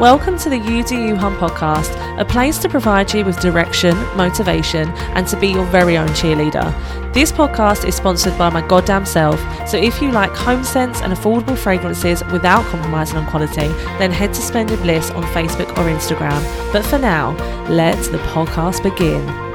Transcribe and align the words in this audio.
Welcome 0.00 0.38
to 0.38 0.50
the 0.50 0.58
Do 0.58 1.14
Hun 1.14 1.36
podcast, 1.36 2.18
a 2.18 2.24
place 2.24 2.58
to 2.58 2.68
provide 2.68 3.14
you 3.14 3.24
with 3.24 3.38
direction, 3.38 3.96
motivation, 4.16 4.88
and 5.14 5.24
to 5.28 5.38
be 5.38 5.46
your 5.46 5.64
very 5.66 5.96
own 5.96 6.08
cheerleader. 6.08 7.14
This 7.14 7.30
podcast 7.30 7.86
is 7.86 7.94
sponsored 7.94 8.36
by 8.36 8.50
my 8.50 8.66
goddamn 8.66 9.06
self, 9.06 9.38
so 9.68 9.76
if 9.76 10.02
you 10.02 10.10
like 10.10 10.32
home 10.32 10.64
scents 10.64 11.00
and 11.00 11.12
affordable 11.12 11.56
fragrances 11.56 12.24
without 12.32 12.64
compromising 12.64 13.18
on 13.18 13.30
quality, 13.30 13.68
then 13.98 14.10
head 14.10 14.34
to 14.34 14.42
Splendid 14.42 14.82
Bliss 14.82 15.12
on 15.12 15.22
Facebook 15.32 15.70
or 15.78 15.88
Instagram. 15.88 16.42
But 16.72 16.84
for 16.84 16.98
now, 16.98 17.30
let 17.68 17.96
the 18.10 18.18
podcast 18.18 18.82
begin. 18.82 19.53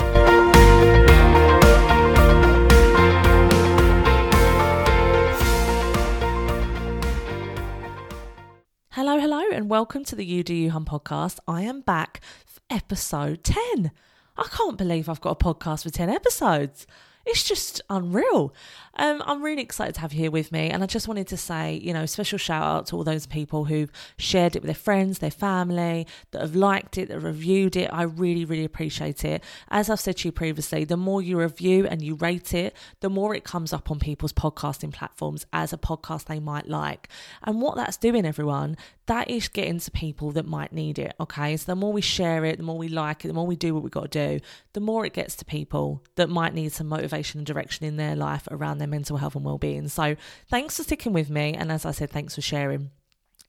Welcome 9.69 10.03
to 10.05 10.15
the 10.15 10.25
You 10.25 10.71
Hun 10.71 10.83
podcast. 10.83 11.37
I 11.47 11.61
am 11.61 11.81
back 11.81 12.21
for 12.43 12.59
episode 12.71 13.43
10. 13.43 13.91
I 14.35 14.47
can't 14.49 14.79
believe 14.79 15.07
I've 15.07 15.21
got 15.21 15.39
a 15.39 15.45
podcast 15.45 15.83
for 15.83 15.91
10 15.91 16.09
episodes. 16.09 16.87
It's 17.23 17.43
just 17.43 17.79
unreal. 17.87 18.51
Um, 18.99 19.23
I'm 19.25 19.41
really 19.41 19.61
excited 19.61 19.95
to 19.95 20.01
have 20.01 20.11
you 20.11 20.19
here 20.23 20.31
with 20.31 20.51
me. 20.51 20.69
And 20.69 20.83
I 20.83 20.85
just 20.85 21.07
wanted 21.07 21.27
to 21.29 21.37
say, 21.37 21.79
you 21.81 21.93
know, 21.93 22.05
special 22.05 22.37
shout 22.37 22.63
out 22.63 22.87
to 22.87 22.97
all 22.97 23.05
those 23.05 23.25
people 23.25 23.63
who've 23.63 23.89
shared 24.17 24.57
it 24.57 24.61
with 24.61 24.67
their 24.67 24.75
friends, 24.75 25.19
their 25.19 25.31
family, 25.31 26.05
that 26.31 26.41
have 26.41 26.53
liked 26.53 26.97
it, 26.97 27.07
that 27.07 27.21
reviewed 27.21 27.77
it. 27.77 27.89
I 27.93 28.03
really, 28.03 28.43
really 28.43 28.65
appreciate 28.65 29.23
it. 29.23 29.41
As 29.69 29.89
I've 29.89 30.01
said 30.01 30.17
to 30.17 30.27
you 30.27 30.33
previously, 30.33 30.83
the 30.83 30.97
more 30.97 31.21
you 31.21 31.39
review 31.39 31.87
and 31.87 32.01
you 32.01 32.15
rate 32.15 32.53
it, 32.53 32.75
the 32.99 33.09
more 33.09 33.33
it 33.33 33.45
comes 33.45 33.71
up 33.71 33.89
on 33.89 33.99
people's 33.99 34.33
podcasting 34.33 34.91
platforms 34.91 35.45
as 35.53 35.71
a 35.71 35.77
podcast 35.77 36.25
they 36.25 36.41
might 36.41 36.67
like. 36.67 37.07
And 37.43 37.61
what 37.61 37.77
that's 37.77 37.95
doing, 37.95 38.25
everyone, 38.25 38.75
that 39.05 39.29
is 39.29 39.47
getting 39.47 39.79
to 39.79 39.89
people 39.91 40.31
that 40.33 40.45
might 40.45 40.73
need 40.73 40.99
it. 40.99 41.15
Okay. 41.21 41.55
So 41.55 41.71
the 41.71 41.75
more 41.75 41.93
we 41.93 42.01
share 42.01 42.43
it, 42.43 42.57
the 42.57 42.63
more 42.63 42.77
we 42.77 42.89
like 42.89 43.23
it, 43.23 43.29
the 43.29 43.33
more 43.33 43.47
we 43.47 43.55
do 43.55 43.73
what 43.73 43.81
we've 43.81 43.91
got 43.91 44.11
to 44.11 44.37
do, 44.37 44.45
the 44.73 44.81
more 44.81 45.05
it 45.05 45.13
gets 45.13 45.35
to 45.37 45.45
people 45.45 46.03
that 46.15 46.29
might 46.29 46.53
need 46.53 46.73
some 46.73 46.87
motivation 46.87 47.39
and 47.39 47.47
direction 47.47 47.87
in 47.87 47.95
their 47.95 48.15
life 48.15 48.47
around 48.51 48.77
their 48.77 48.88
mental 48.89 49.17
health 49.17 49.35
and 49.35 49.45
well-being. 49.45 49.87
So 49.87 50.15
thanks 50.49 50.77
for 50.77 50.83
sticking 50.83 51.13
with 51.13 51.29
me, 51.29 51.53
and 51.53 51.71
as 51.71 51.85
I 51.85 51.91
said, 51.91 52.09
thanks 52.09 52.35
for 52.35 52.41
sharing. 52.41 52.91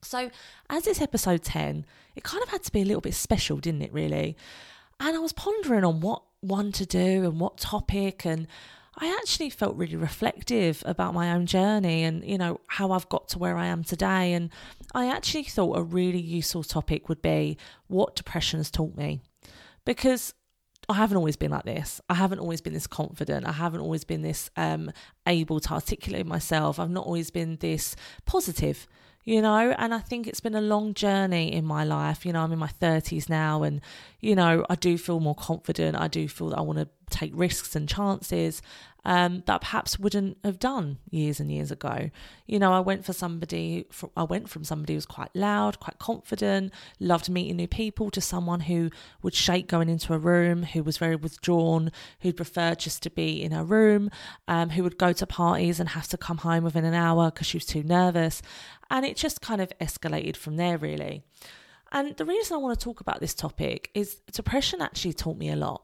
So 0.02 0.30
as 0.69 0.86
it's 0.86 1.00
episode 1.00 1.42
10, 1.42 1.84
it 2.16 2.24
kind 2.24 2.42
of 2.42 2.48
had 2.48 2.62
to 2.64 2.72
be 2.72 2.82
a 2.82 2.84
little 2.84 3.00
bit 3.00 3.14
special, 3.14 3.58
didn't 3.58 3.82
it, 3.82 3.92
really? 3.92 4.36
And 4.98 5.16
I 5.16 5.20
was 5.20 5.32
pondering 5.32 5.84
on 5.84 6.00
what 6.00 6.22
one 6.41 6.72
to 6.72 6.86
do 6.86 7.24
and 7.24 7.38
what 7.38 7.58
topic 7.58 8.24
and 8.24 8.47
I 8.97 9.16
actually 9.19 9.50
felt 9.50 9.77
really 9.77 9.97
reflective 9.97 10.82
about 10.84 11.14
my 11.14 11.32
own 11.32 11.47
journey 11.47 12.02
and, 12.02 12.25
you 12.25 12.36
know, 12.36 12.60
how 12.66 12.92
I've 12.92 13.08
got 13.08 13.28
to 13.28 13.38
where 13.38 13.56
I 13.56 13.66
am 13.66 13.82
today. 13.82 14.34
And 14.34 14.50
I 14.94 15.06
actually 15.06 15.44
thought 15.44 15.78
a 15.78 15.82
really 15.82 16.20
useful 16.20 16.64
topic 16.64 17.08
would 17.08 17.22
be 17.22 17.56
what 17.86 18.16
depression 18.16 18.58
has 18.58 18.70
taught 18.70 18.97
me. 18.97 19.20
Because 19.86 20.34
I 20.91 20.94
haven't 20.94 21.16
always 21.16 21.36
been 21.36 21.50
like 21.52 21.64
this. 21.64 22.00
I 22.08 22.14
haven't 22.14 22.41
always 22.41 22.60
been 22.60 22.72
this 22.72 22.86
confident. 22.86 23.46
I 23.46 23.52
haven't 23.52 23.80
always 23.80 24.05
been 24.05 24.22
this 24.22 24.50
um, 24.56 24.91
able 25.27 25.60
to 25.60 25.74
articulate 25.74 26.27
myself. 26.27 26.78
I've 26.78 26.91
not 26.91 27.06
always 27.06 27.30
been 27.30 27.56
this 27.56 27.94
positive, 28.27 28.86
you 29.24 29.41
know. 29.41 29.74
And 29.78 29.94
I 29.94 30.00
think 30.00 30.27
it's 30.27 30.41
been 30.41 30.55
a 30.55 30.60
long 30.60 30.94
journey 30.94 31.52
in 31.52 31.64
my 31.64 31.84
life. 31.84 32.27
You 32.27 32.32
know, 32.32 32.41
I'm 32.41 32.52
in 32.52 32.58
my 32.58 32.70
30s 32.80 33.28
now, 33.28 33.62
and, 33.62 33.80
you 34.20 34.34
know, 34.34 34.66
I 34.69 34.74
do 34.74 34.98
feel 34.98 35.20
more 35.20 35.34
confident. 35.34 35.97
I 35.97 36.08
do 36.08 36.28
feel 36.28 36.50
that 36.50 36.58
I 36.58 36.62
want 36.62 36.78
to 36.78 36.88
take 37.08 37.32
risks 37.34 37.77
and 37.77 37.88
chances 37.88 38.62
um, 39.04 39.42
that 39.46 39.60
perhaps 39.60 39.98
wouldn't 39.98 40.38
have 40.44 40.58
done 40.58 40.98
years 41.10 41.40
and 41.40 41.50
years 41.50 41.70
ago. 41.70 42.10
You 42.46 42.58
know, 42.58 42.72
I 42.72 42.80
went 42.80 43.04
for 43.04 43.12
somebody, 43.12 43.86
I 44.16 44.24
went 44.24 44.48
from 44.48 44.64
somebody 44.64 44.94
who 44.94 44.98
was 44.98 45.06
quite 45.06 45.30
loud, 45.34 45.80
quite 45.80 45.98
confident, 45.98 46.72
loved 46.98 47.28
meeting 47.30 47.56
new 47.56 47.68
people, 47.68 48.10
to 48.10 48.20
someone 48.20 48.60
who 48.60 48.90
would 49.22 49.34
shake 49.34 49.68
going 49.68 49.88
into 49.88 50.12
a 50.12 50.18
room, 50.18 50.62
who 50.62 50.82
was 50.82 50.98
very 50.98 51.16
withdrawn, 51.16 51.90
who'd 52.20 52.36
prefer 52.36 52.74
just 52.74 53.02
to 53.02 53.10
be 53.10 53.42
in 53.42 53.52
a 53.52 53.64
room, 53.64 54.10
um, 54.48 54.70
who 54.70 54.82
would 54.82 54.98
go 54.98 55.12
to 55.12 55.26
parties 55.26 55.80
and 55.80 55.91
have 55.91 56.08
to 56.08 56.19
come 56.19 56.38
home 56.38 56.64
within 56.64 56.84
an 56.84 56.94
hour 56.94 57.30
because 57.30 57.46
she 57.46 57.56
was 57.56 57.66
too 57.66 57.82
nervous. 57.82 58.42
And 58.91 59.06
it 59.06 59.16
just 59.16 59.41
kind 59.41 59.60
of 59.60 59.72
escalated 59.80 60.36
from 60.36 60.56
there, 60.56 60.76
really. 60.76 61.22
And 61.92 62.16
the 62.16 62.25
reason 62.25 62.54
I 62.54 62.58
want 62.58 62.78
to 62.78 62.84
talk 62.84 63.00
about 63.00 63.20
this 63.20 63.34
topic 63.34 63.91
is 63.94 64.16
depression 64.32 64.80
actually 64.80 65.12
taught 65.12 65.36
me 65.36 65.50
a 65.50 65.56
lot. 65.56 65.82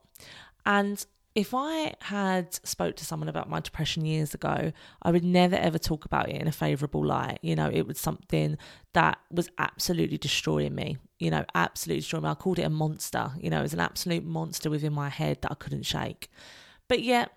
And 0.64 1.04
if 1.36 1.52
I 1.52 1.92
had 2.00 2.54
spoke 2.66 2.96
to 2.96 3.04
someone 3.04 3.28
about 3.28 3.50
my 3.50 3.60
depression 3.60 4.06
years 4.06 4.32
ago, 4.32 4.72
I 5.02 5.10
would 5.10 5.22
never 5.22 5.54
ever 5.54 5.78
talk 5.78 6.06
about 6.06 6.30
it 6.30 6.40
in 6.40 6.48
a 6.48 6.52
favorable 6.52 7.04
light. 7.04 7.38
You 7.42 7.54
know, 7.54 7.70
it 7.70 7.86
was 7.86 8.00
something 8.00 8.56
that 8.94 9.18
was 9.30 9.50
absolutely 9.58 10.16
destroying 10.16 10.74
me. 10.74 10.96
You 11.18 11.30
know, 11.30 11.44
absolutely 11.54 12.00
destroying 12.00 12.24
me. 12.24 12.30
I 12.30 12.34
called 12.34 12.58
it 12.58 12.62
a 12.62 12.70
monster. 12.70 13.32
You 13.38 13.50
know, 13.50 13.58
it 13.58 13.64
was 13.64 13.74
an 13.74 13.80
absolute 13.80 14.24
monster 14.24 14.70
within 14.70 14.94
my 14.94 15.10
head 15.10 15.42
that 15.42 15.52
I 15.52 15.56
couldn't 15.56 15.82
shake. 15.82 16.30
But 16.88 17.02
yet, 17.02 17.32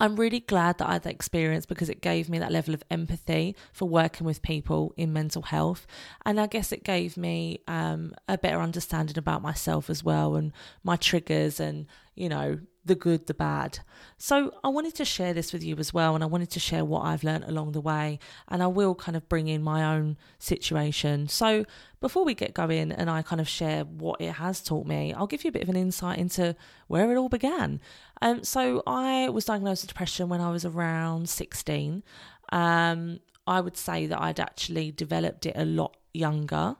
I'm 0.00 0.16
really 0.16 0.40
glad 0.40 0.78
that 0.78 0.88
I 0.88 0.94
had 0.94 1.04
that 1.04 1.14
experience 1.14 1.64
because 1.64 1.88
it 1.88 2.00
gave 2.00 2.28
me 2.28 2.40
that 2.40 2.50
level 2.50 2.74
of 2.74 2.82
empathy 2.90 3.54
for 3.72 3.88
working 3.88 4.26
with 4.26 4.42
people 4.42 4.94
in 4.96 5.12
mental 5.12 5.42
health. 5.42 5.86
And 6.26 6.40
I 6.40 6.48
guess 6.48 6.72
it 6.72 6.82
gave 6.82 7.16
me 7.16 7.60
um, 7.68 8.14
a 8.26 8.36
better 8.36 8.60
understanding 8.60 9.16
about 9.16 9.42
myself 9.42 9.88
as 9.88 10.02
well 10.02 10.34
and 10.34 10.52
my 10.82 10.96
triggers 10.96 11.60
and, 11.60 11.86
you 12.16 12.28
know, 12.28 12.58
the 12.84 12.94
good, 12.94 13.26
the 13.26 13.34
bad. 13.34 13.80
So 14.18 14.54
I 14.64 14.68
wanted 14.68 14.94
to 14.96 15.04
share 15.04 15.32
this 15.32 15.52
with 15.52 15.62
you 15.62 15.76
as 15.76 15.94
well, 15.94 16.14
and 16.14 16.24
I 16.24 16.26
wanted 16.26 16.50
to 16.50 16.60
share 16.60 16.84
what 16.84 17.04
I've 17.04 17.22
learned 17.22 17.44
along 17.44 17.72
the 17.72 17.80
way, 17.80 18.18
and 18.48 18.62
I 18.62 18.66
will 18.66 18.94
kind 18.94 19.16
of 19.16 19.28
bring 19.28 19.48
in 19.48 19.62
my 19.62 19.84
own 19.84 20.16
situation. 20.38 21.28
So 21.28 21.64
before 22.00 22.24
we 22.24 22.34
get 22.34 22.54
going 22.54 22.90
and 22.90 23.08
I 23.08 23.22
kind 23.22 23.40
of 23.40 23.48
share 23.48 23.84
what 23.84 24.20
it 24.20 24.32
has 24.32 24.60
taught 24.60 24.86
me, 24.86 25.12
I'll 25.14 25.26
give 25.26 25.44
you 25.44 25.48
a 25.48 25.52
bit 25.52 25.62
of 25.62 25.68
an 25.68 25.76
insight 25.76 26.18
into 26.18 26.56
where 26.88 27.10
it 27.12 27.16
all 27.16 27.28
began. 27.28 27.80
Um, 28.20 28.42
so 28.42 28.82
I 28.86 29.28
was 29.28 29.44
diagnosed 29.44 29.84
with 29.84 29.88
depression 29.88 30.28
when 30.28 30.40
I 30.40 30.50
was 30.50 30.64
around 30.64 31.28
16. 31.28 32.02
Um, 32.50 33.20
I 33.46 33.60
would 33.60 33.76
say 33.76 34.06
that 34.06 34.20
I'd 34.20 34.40
actually 34.40 34.92
developed 34.92 35.46
it 35.46 35.54
a 35.56 35.64
lot 35.64 35.96
younger 36.12 36.76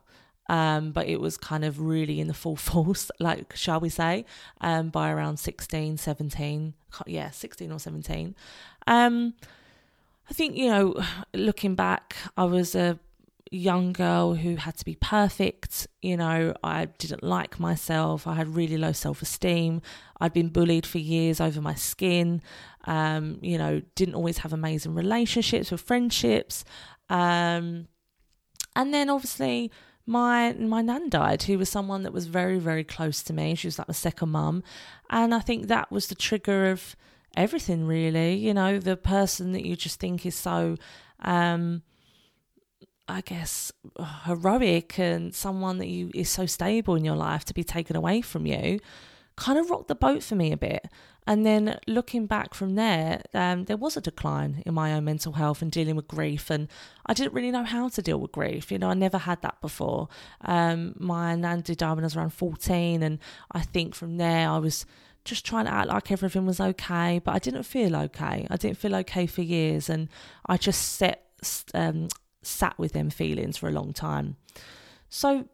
um, 0.48 0.92
but 0.92 1.06
it 1.06 1.20
was 1.20 1.36
kind 1.36 1.64
of 1.64 1.80
really 1.80 2.20
in 2.20 2.28
the 2.28 2.34
full 2.34 2.56
force, 2.70 3.10
like, 3.18 3.56
shall 3.56 3.80
we 3.80 3.88
say, 3.88 4.24
um, 4.60 4.88
by 4.90 5.10
around 5.10 5.38
16, 5.38 5.96
17. 5.96 6.74
Yeah, 7.06 7.30
16 7.30 7.72
or 7.72 7.78
17. 7.78 8.34
Um, 8.86 9.34
I 10.28 10.34
think, 10.34 10.56
you 10.56 10.68
know, 10.68 10.94
looking 11.34 11.74
back, 11.74 12.16
I 12.36 12.44
was 12.44 12.74
a 12.74 12.98
young 13.52 13.92
girl 13.92 14.34
who 14.34 14.56
had 14.56 14.76
to 14.78 14.84
be 14.84 14.96
perfect. 14.96 15.86
You 16.00 16.16
know, 16.16 16.54
I 16.64 16.86
didn't 16.86 17.22
like 17.22 17.60
myself. 17.60 18.26
I 18.26 18.34
had 18.34 18.56
really 18.56 18.78
low 18.78 18.92
self 18.92 19.22
esteem. 19.22 19.82
I'd 20.20 20.32
been 20.32 20.48
bullied 20.48 20.86
for 20.86 20.98
years 20.98 21.40
over 21.40 21.60
my 21.60 21.74
skin. 21.74 22.42
Um, 22.84 23.38
you 23.42 23.58
know, 23.58 23.82
didn't 23.94 24.14
always 24.14 24.38
have 24.38 24.52
amazing 24.52 24.94
relationships 24.94 25.72
or 25.72 25.76
friendships. 25.76 26.64
Um, 27.10 27.88
and 28.74 28.94
then 28.94 29.10
obviously, 29.10 29.70
my 30.06 30.52
my 30.52 30.82
nan 30.82 31.08
died, 31.08 31.42
who 31.44 31.58
was 31.58 31.68
someone 31.68 32.02
that 32.02 32.12
was 32.12 32.26
very 32.26 32.58
very 32.58 32.84
close 32.84 33.22
to 33.24 33.32
me. 33.32 33.54
She 33.54 33.66
was 33.66 33.78
like 33.78 33.88
my 33.88 33.94
second 33.94 34.30
mum, 34.30 34.62
and 35.10 35.34
I 35.34 35.40
think 35.40 35.68
that 35.68 35.90
was 35.90 36.08
the 36.08 36.14
trigger 36.14 36.70
of 36.70 36.96
everything. 37.36 37.86
Really, 37.86 38.34
you 38.34 38.54
know, 38.54 38.78
the 38.78 38.96
person 38.96 39.52
that 39.52 39.66
you 39.66 39.76
just 39.76 40.00
think 40.00 40.26
is 40.26 40.34
so. 40.34 40.76
Um, 41.20 41.82
I 43.08 43.20
guess 43.20 43.72
heroic 44.24 44.98
and 44.98 45.34
someone 45.34 45.78
that 45.78 45.88
you 45.88 46.10
is 46.14 46.30
so 46.30 46.46
stable 46.46 46.94
in 46.94 47.04
your 47.04 47.16
life 47.16 47.44
to 47.46 47.54
be 47.54 47.64
taken 47.64 47.96
away 47.96 48.22
from 48.22 48.46
you 48.46 48.78
kind 49.36 49.58
of 49.58 49.70
rocked 49.70 49.88
the 49.88 49.94
boat 49.94 50.22
for 50.22 50.34
me 50.34 50.52
a 50.52 50.56
bit. 50.56 50.86
And 51.26 51.46
then 51.46 51.78
looking 51.86 52.26
back 52.26 52.52
from 52.52 52.74
there, 52.74 53.22
um, 53.32 53.64
there 53.64 53.76
was 53.76 53.96
a 53.96 54.00
decline 54.00 54.62
in 54.66 54.74
my 54.74 54.92
own 54.92 55.04
mental 55.04 55.32
health 55.32 55.62
and 55.62 55.70
dealing 55.70 55.94
with 55.94 56.08
grief. 56.08 56.50
And 56.50 56.68
I 57.06 57.14
didn't 57.14 57.32
really 57.32 57.52
know 57.52 57.62
how 57.62 57.88
to 57.90 58.02
deal 58.02 58.18
with 58.18 58.32
grief. 58.32 58.72
You 58.72 58.78
know, 58.78 58.90
I 58.90 58.94
never 58.94 59.18
had 59.18 59.40
that 59.42 59.60
before. 59.60 60.08
Um, 60.40 60.94
my 60.98 61.36
nan 61.36 61.60
did 61.60 61.78
die 61.78 61.92
when 61.92 62.00
I 62.00 62.06
was 62.06 62.16
around 62.16 62.34
14. 62.34 63.02
And 63.02 63.18
I 63.52 63.60
think 63.60 63.94
from 63.94 64.16
there, 64.16 64.48
I 64.48 64.58
was 64.58 64.84
just 65.24 65.46
trying 65.46 65.66
to 65.66 65.72
act 65.72 65.88
like 65.88 66.10
everything 66.10 66.44
was 66.44 66.60
okay. 66.60 67.20
But 67.24 67.36
I 67.36 67.38
didn't 67.38 67.64
feel 67.64 67.94
okay. 67.94 68.46
I 68.50 68.56
didn't 68.56 68.78
feel 68.78 68.96
okay 68.96 69.26
for 69.26 69.42
years. 69.42 69.88
And 69.88 70.08
I 70.46 70.56
just 70.56 70.96
set, 70.96 71.24
um, 71.72 72.08
sat 72.42 72.76
with 72.78 72.94
them 72.94 73.10
feelings 73.10 73.56
for 73.56 73.68
a 73.68 73.72
long 73.72 73.92
time. 73.92 74.36
So 75.08 75.48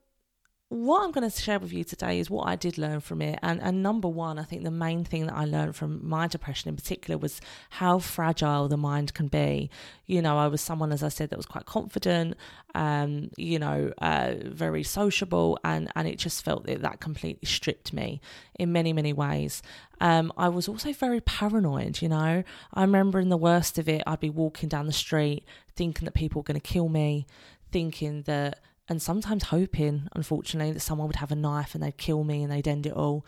what 0.70 1.02
I'm 1.02 1.12
going 1.12 1.28
to 1.28 1.40
share 1.40 1.58
with 1.58 1.72
you 1.72 1.82
today 1.82 2.18
is 2.18 2.28
what 2.28 2.46
I 2.46 2.54
did 2.54 2.76
learn 2.76 3.00
from 3.00 3.22
it. 3.22 3.38
And, 3.42 3.58
and 3.62 3.82
number 3.82 4.06
one, 4.06 4.38
I 4.38 4.42
think 4.42 4.64
the 4.64 4.70
main 4.70 5.02
thing 5.02 5.26
that 5.26 5.34
I 5.34 5.46
learned 5.46 5.76
from 5.76 6.06
my 6.06 6.26
depression 6.26 6.68
in 6.68 6.76
particular 6.76 7.16
was 7.16 7.40
how 7.70 8.00
fragile 8.00 8.68
the 8.68 8.76
mind 8.76 9.14
can 9.14 9.28
be. 9.28 9.70
You 10.04 10.20
know, 10.20 10.36
I 10.36 10.46
was 10.48 10.60
someone, 10.60 10.92
as 10.92 11.02
I 11.02 11.08
said, 11.08 11.30
that 11.30 11.38
was 11.38 11.46
quite 11.46 11.64
confident, 11.64 12.36
um, 12.74 13.30
you 13.38 13.58
know, 13.58 13.94
uh, 13.96 14.34
very 14.44 14.82
sociable, 14.82 15.58
and, 15.64 15.90
and 15.96 16.06
it 16.06 16.18
just 16.18 16.44
felt 16.44 16.66
that 16.66 16.82
that 16.82 17.00
completely 17.00 17.46
stripped 17.46 17.94
me 17.94 18.20
in 18.58 18.70
many, 18.70 18.92
many 18.92 19.14
ways. 19.14 19.62
Um, 20.02 20.30
I 20.36 20.50
was 20.50 20.68
also 20.68 20.92
very 20.92 21.22
paranoid, 21.22 22.02
you 22.02 22.10
know. 22.10 22.44
I 22.74 22.80
remember 22.82 23.20
in 23.20 23.30
the 23.30 23.38
worst 23.38 23.78
of 23.78 23.88
it, 23.88 24.02
I'd 24.06 24.20
be 24.20 24.30
walking 24.30 24.68
down 24.68 24.86
the 24.86 24.92
street 24.92 25.46
thinking 25.76 26.04
that 26.04 26.12
people 26.12 26.40
were 26.40 26.44
going 26.44 26.60
to 26.60 26.72
kill 26.72 26.90
me, 26.90 27.26
thinking 27.72 28.22
that 28.22 28.58
and 28.88 29.02
sometimes 29.02 29.44
hoping, 29.44 30.08
unfortunately, 30.14 30.72
that 30.72 30.80
someone 30.80 31.06
would 31.06 31.16
have 31.16 31.32
a 31.32 31.36
knife 31.36 31.74
and 31.74 31.82
they'd 31.82 31.98
kill 31.98 32.24
me 32.24 32.42
and 32.42 32.50
they'd 32.50 32.68
end 32.68 32.86
it 32.86 32.92
all. 32.92 33.26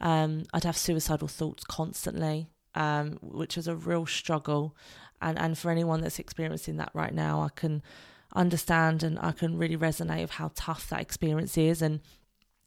Um, 0.00 0.44
I'd 0.52 0.64
have 0.64 0.76
suicidal 0.76 1.28
thoughts 1.28 1.64
constantly, 1.64 2.48
um, 2.74 3.18
which 3.22 3.56
was 3.56 3.66
a 3.66 3.74
real 3.74 4.06
struggle. 4.06 4.76
And 5.20 5.38
and 5.38 5.58
for 5.58 5.70
anyone 5.70 6.00
that's 6.00 6.18
experiencing 6.18 6.76
that 6.76 6.90
right 6.94 7.12
now, 7.12 7.40
I 7.40 7.48
can 7.54 7.82
understand 8.34 9.02
and 9.02 9.18
I 9.18 9.32
can 9.32 9.56
really 9.56 9.76
resonate 9.76 10.22
with 10.22 10.32
how 10.32 10.52
tough 10.54 10.88
that 10.90 11.00
experience 11.00 11.56
is. 11.56 11.82
And 11.82 12.00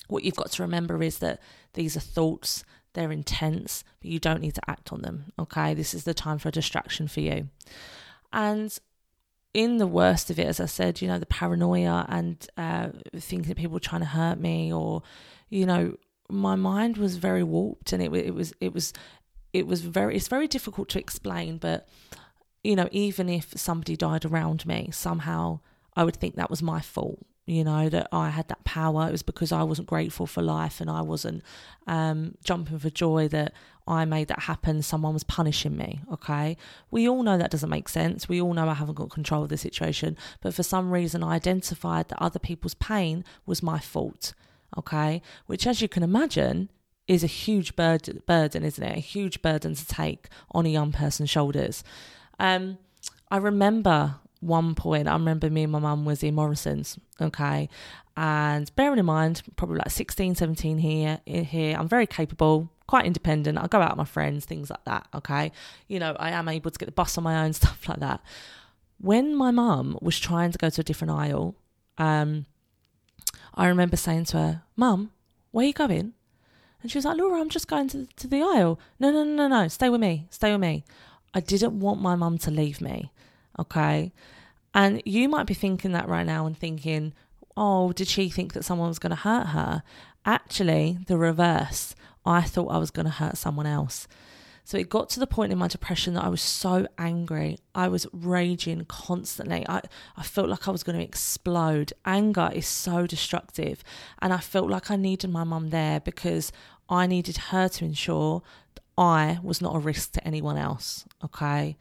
what 0.08 0.24
you've 0.24 0.36
got 0.36 0.52
to 0.52 0.64
remember 0.64 1.02
is 1.04 1.20
that 1.20 1.40
these 1.74 1.96
are 1.96 2.02
thoughts, 2.02 2.64
they're 2.94 3.12
intense, 3.12 3.84
but 4.02 4.10
you 4.10 4.20
don't 4.20 4.42
need 4.42 4.56
to 4.56 4.70
act 4.70 4.92
on 4.92 5.04
them. 5.04 5.32
Okay, 5.40 5.74
this 5.74 5.94
is 5.94 6.04
the 6.04 6.14
time 6.14 6.40
for 6.40 6.50
a 6.50 6.52
distraction 6.52 7.08
for 7.08 7.22
you. 7.22 7.48
And 8.34 8.78
in 9.54 9.78
the 9.78 9.88
worst 9.88 10.30
of 10.30 10.40
it, 10.40 10.48
as 10.48 10.60
I 10.60 10.66
said, 10.66 11.02
you 11.02 11.08
know, 11.08 11.20
the 11.20 11.26
paranoia 11.26 12.06
and 12.08 12.46
uh, 12.58 12.90
thinking 13.16 13.50
that 13.50 13.58
people 13.58 13.74
were 13.74 13.80
trying 13.80 14.02
to 14.02 14.08
hurt 14.08 14.40
me, 14.40 14.72
or, 14.72 15.04
you 15.50 15.66
know, 15.66 15.98
my 16.30 16.56
mind 16.56 16.98
was 16.98 17.18
very 17.18 17.44
warped, 17.44 17.92
and 17.92 18.02
it, 18.02 18.14
it 18.14 18.34
was 18.34 18.54
it 18.62 18.74
was 18.74 18.94
it 19.52 19.68
was 19.68 19.82
very 19.82 20.16
it's 20.16 20.30
very 20.30 20.48
difficult 20.48 20.88
to 20.90 21.00
explain, 21.00 21.58
but 21.58 21.88
you 22.64 22.76
know, 22.76 22.88
even 22.92 23.28
if 23.28 23.54
somebody 23.58 23.98
died 23.98 24.24
around 24.24 24.66
me, 24.66 24.90
somehow 24.92 25.60
I 25.96 26.04
would 26.06 26.16
think 26.16 26.36
that 26.36 26.50
was 26.50 26.62
my 26.62 26.80
fault 26.80 27.20
you 27.46 27.64
know 27.64 27.90
that 27.90 28.08
i 28.12 28.30
had 28.30 28.48
that 28.48 28.64
power. 28.64 29.08
It 29.08 29.12
was 29.12 29.24
because 29.24 29.52
i 29.52 29.64
wasn't 29.64 29.88
grateful 29.88 30.26
for 30.26 30.42
life 30.42 30.80
and 30.82 30.90
i 30.90 31.02
wasn't 31.02 31.44
um, 31.88 32.36
jumping 32.44 32.80
for 32.80 32.90
joy 32.90 33.28
that 33.30 33.54
i 33.88 34.06
made 34.06 34.28
that 34.28 34.42
happen. 34.42 34.82
Someone 34.82 35.14
was 35.14 35.24
punishing 35.24 35.76
me 35.76 36.02
okay? 36.12 36.58
We 36.92 37.10
all 37.10 37.24
know 37.24 37.38
that 37.38 37.52
doesn't 37.52 37.70
make 37.70 37.90
sense. 37.90 38.30
We 38.30 38.42
all 38.42 38.54
know 38.54 38.68
i 38.70 38.74
haven't 38.74 38.96
got 38.96 39.10
control 39.10 39.44
of 39.44 39.50
the 39.50 39.58
situation. 39.58 40.18
But 40.42 40.54
for 40.54 40.64
some 40.64 40.92
reason 40.92 41.24
i 41.24 41.36
identified 41.36 42.10
that 42.10 42.22
other 42.22 42.40
people's 42.40 42.76
pain 42.76 43.24
was 43.46 43.64
my 43.64 43.80
fault 43.80 44.34
okay? 44.78 45.22
Which 45.48 45.68
as 45.68 45.82
you 45.82 45.88
can 45.88 46.04
imagine 46.04 46.70
is 47.08 47.24
a 47.24 47.28
huge 47.28 47.76
burden, 47.76 48.22
burden 48.26 48.64
isn't 48.64 48.84
it? 48.84 48.98
A 48.98 49.02
huge 49.02 49.42
burden 49.42 49.76
to 49.76 49.86
take 49.86 50.30
on 50.52 50.66
a 50.66 50.70
young 50.70 50.92
person's 50.92 51.30
shoulders. 51.30 51.84
Um, 52.40 52.78
I 53.30 53.38
remember 53.38 54.16
one 54.42 54.76
point, 54.76 55.08
I 55.08 55.14
remember 55.14 55.50
me 55.50 55.64
and 55.64 55.72
my 55.72 55.80
mum 55.80 56.04
was 56.04 56.24
in 56.24 56.36
Morrison's, 56.36 57.00
okay, 57.20 57.70
and 58.18 58.76
bearing 58.76 59.00
in 59.00 59.06
mind, 59.06 59.42
probably 59.56 59.78
like 59.78 59.90
16, 59.90 60.36
17 60.36 60.78
here, 60.80 61.22
here, 61.26 61.78
I'm 61.78 61.88
very 61.88 62.06
capable, 62.06 62.70
quite 62.88 63.06
independent. 63.06 63.58
I 63.58 63.68
go 63.68 63.80
out 63.80 63.92
with 63.92 63.98
my 63.98 64.04
friends, 64.06 64.46
things 64.46 64.70
like 64.70 64.84
that, 64.86 65.08
okay. 65.14 65.52
You 65.88 66.00
know, 66.00 66.16
I 66.20 66.32
am 66.32 66.50
able 66.50 66.72
to 66.72 66.78
get 66.78 66.88
the 66.88 66.92
bus 66.92 67.18
on 67.18 67.24
my 67.24 67.46
own, 67.46 67.54
stuff 67.62 67.88
like 67.88 68.00
that. 68.00 68.22
When 69.00 69.36
my 69.36 69.52
mum 69.52 69.98
was 70.02 70.20
trying 70.20 70.52
to 70.52 70.58
go 70.58 70.70
to 70.70 70.82
a 70.82 70.84
different 70.84 71.12
aisle, 71.12 71.56
um, 71.98 72.46
I 73.54 73.68
remember 73.68 73.96
saying 73.96 74.26
to 74.26 74.38
her, 74.38 74.62
Mum, 74.76 75.12
where 75.52 75.64
are 75.64 75.68
you 75.68 75.74
going? 75.74 76.14
And 76.82 76.92
she 76.92 76.98
was 76.98 77.06
like, 77.06 77.18
Laura, 77.18 77.40
I'm 77.40 77.50
just 77.50 77.68
going 77.68 77.90
to, 77.90 78.08
to 78.18 78.28
the 78.28 78.42
aisle. 78.42 78.80
No, 79.00 79.12
no, 79.12 79.24
no, 79.24 79.34
no, 79.34 79.48
no, 79.48 79.68
stay 79.68 79.90
with 79.90 80.02
me, 80.02 80.28
stay 80.30 80.52
with 80.52 80.62
me. 80.62 80.84
I 81.34 81.40
didn't 81.40 81.80
want 81.80 82.02
my 82.02 82.16
mum 82.16 82.38
to 82.40 82.52
leave 82.52 82.82
me. 82.82 83.12
Okay. 83.62 84.12
And 84.74 85.02
you 85.06 85.30
might 85.30 85.48
be 85.48 85.54
thinking 85.54 85.92
that 85.94 86.08
right 86.08 86.26
now 86.26 86.46
and 86.46 86.58
thinking, 86.58 87.14
oh, 87.56 87.92
did 87.94 88.08
she 88.08 88.30
think 88.30 88.54
that 88.54 88.66
someone 88.66 88.88
was 88.88 89.00
going 89.00 89.12
to 89.12 89.16
hurt 89.16 89.48
her? 89.48 89.84
Actually, 90.26 91.00
the 91.08 91.18
reverse. 91.18 91.96
I 92.26 92.42
thought 92.42 92.68
I 92.68 92.78
was 92.78 92.92
going 92.92 93.06
to 93.06 93.12
hurt 93.12 93.38
someone 93.38 93.66
else. 93.66 94.08
So 94.64 94.78
it 94.78 94.90
got 94.90 95.10
to 95.10 95.20
the 95.20 95.28
point 95.28 95.52
in 95.52 95.58
my 95.58 95.68
depression 95.68 96.14
that 96.14 96.24
I 96.24 96.30
was 96.30 96.42
so 96.42 96.88
angry. 96.98 97.58
I 97.74 97.88
was 97.88 98.08
raging 98.14 98.86
constantly. 98.86 99.66
I, 99.68 99.82
I 100.16 100.24
felt 100.24 100.50
like 100.50 100.68
I 100.68 100.72
was 100.72 100.84
going 100.84 100.98
to 100.98 101.04
explode. 101.04 101.94
Anger 102.06 102.52
is 102.54 102.68
so 102.68 103.08
destructive. 103.08 103.84
And 104.22 104.32
I 104.32 104.38
felt 104.38 104.70
like 104.70 104.90
I 104.92 104.96
needed 104.96 105.32
my 105.32 105.44
mum 105.44 105.72
there 105.72 106.00
because 106.00 106.52
I 106.88 107.08
needed 107.08 107.38
her 107.38 107.68
to 107.70 107.86
ensure 107.86 108.44
that 108.76 108.84
I 108.98 109.40
was 109.42 109.62
not 109.62 109.76
a 109.76 109.80
risk 109.80 110.14
to 110.14 110.26
anyone 110.26 110.58
else. 110.58 111.06
Okay. 111.24 111.76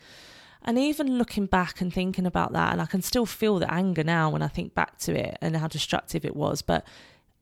And 0.63 0.79
even 0.79 1.19
looking 1.19 1.47
back 1.47 1.81
and 1.81 1.93
thinking 1.93 2.27
about 2.27 2.53
that, 2.53 2.73
and 2.73 2.83
I 2.83 2.87
can 2.87 3.03
still 3.03 3.27
feel 3.27 3.59
the 3.59 3.73
anger 3.73 4.05
now 4.05 4.31
when 4.31 4.43
I 4.43 4.49
think 4.49 4.75
back 4.75 4.99
to 5.01 5.19
it 5.19 5.39
and 5.41 5.57
how 5.57 5.69
destructive 5.69 6.25
it 6.25 6.37
was. 6.37 6.63
But 6.63 6.87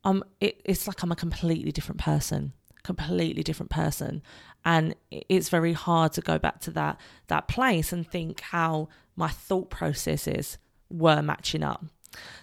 um, 0.04 0.24
it, 0.40 0.60
it's 0.64 0.86
like 0.86 1.02
I'm 1.02 1.12
a 1.12 1.16
completely 1.16 1.72
different 1.72 2.00
person, 2.00 2.52
completely 2.84 3.42
different 3.42 3.70
person, 3.70 4.22
and 4.64 4.94
it's 5.10 5.48
very 5.48 5.72
hard 5.72 6.12
to 6.12 6.20
go 6.20 6.38
back 6.38 6.60
to 6.60 6.70
that 6.72 7.00
that 7.26 7.48
place 7.48 7.92
and 7.92 8.08
think 8.08 8.40
how 8.40 8.88
my 9.16 9.28
thought 9.28 9.68
processes 9.70 10.58
were 10.88 11.20
matching 11.20 11.62
up. 11.62 11.84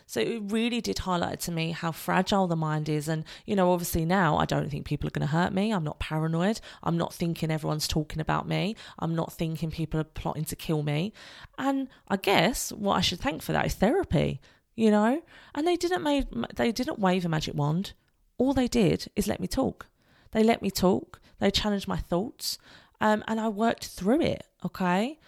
So 0.05 0.19
it 0.19 0.41
really 0.45 0.81
did 0.81 0.99
highlight 0.99 1.39
to 1.41 1.51
me 1.51 1.71
how 1.71 1.91
fragile 1.91 2.47
the 2.47 2.55
mind 2.55 2.89
is. 2.89 3.07
And, 3.07 3.23
you 3.45 3.55
know, 3.55 3.71
obviously 3.71 4.05
now 4.05 4.37
I 4.37 4.45
don't 4.45 4.69
think 4.69 4.85
people 4.85 5.07
are 5.07 5.11
going 5.11 5.27
to 5.27 5.33
hurt 5.33 5.53
me. 5.53 5.71
I'm 5.71 5.83
not 5.83 5.99
paranoid. 5.99 6.61
I'm 6.83 6.97
not 6.97 7.13
thinking 7.13 7.51
everyone's 7.51 7.87
talking 7.87 8.19
about 8.19 8.47
me. 8.47 8.75
I'm 8.99 9.15
not 9.15 9.33
thinking 9.33 9.71
people 9.71 9.99
are 9.99 10.03
plotting 10.05 10.45
to 10.45 10.55
kill 10.55 10.83
me. 10.83 11.13
And 11.57 11.87
I 12.07 12.17
guess 12.17 12.71
what 12.71 12.95
I 12.95 13.01
should 13.01 13.19
thank 13.19 13.41
for 13.41 13.51
that 13.51 13.65
is 13.65 13.73
therapy, 13.73 14.39
you 14.75 14.91
know? 14.91 15.21
And 15.53 15.67
they 15.67 15.75
didn't 15.75 16.03
make, 16.03 16.27
they 16.55 16.71
didn't 16.71 16.99
wave 16.99 17.25
a 17.25 17.29
magic 17.29 17.55
wand. 17.55 17.93
All 18.37 18.53
they 18.53 18.67
did 18.67 19.07
is 19.15 19.27
let 19.27 19.39
me 19.39 19.47
talk. 19.47 19.87
They 20.31 20.43
let 20.43 20.61
me 20.61 20.69
talk. 20.69 21.21
They 21.39 21.51
challenged 21.51 21.87
my 21.87 21.97
thoughts. 21.97 22.57
Um, 23.01 23.23
and 23.27 23.39
I 23.39 23.49
worked 23.49 23.87
through 23.87 24.21
it, 24.21 24.45
okay? 24.63 25.19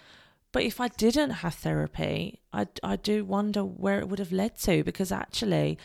But 0.58 0.66
if 0.66 0.82
I 0.82 0.88
didn't 0.88 1.30
have 1.30 1.54
therapy, 1.54 2.40
I, 2.52 2.66
I 2.82 2.96
do 2.96 3.24
wonder 3.24 3.62
where 3.64 4.00
it 4.00 4.10
would 4.10 4.18
have 4.18 4.32
led 4.32 4.58
to 4.62 4.84
because 4.84 5.12
actually 5.12 5.78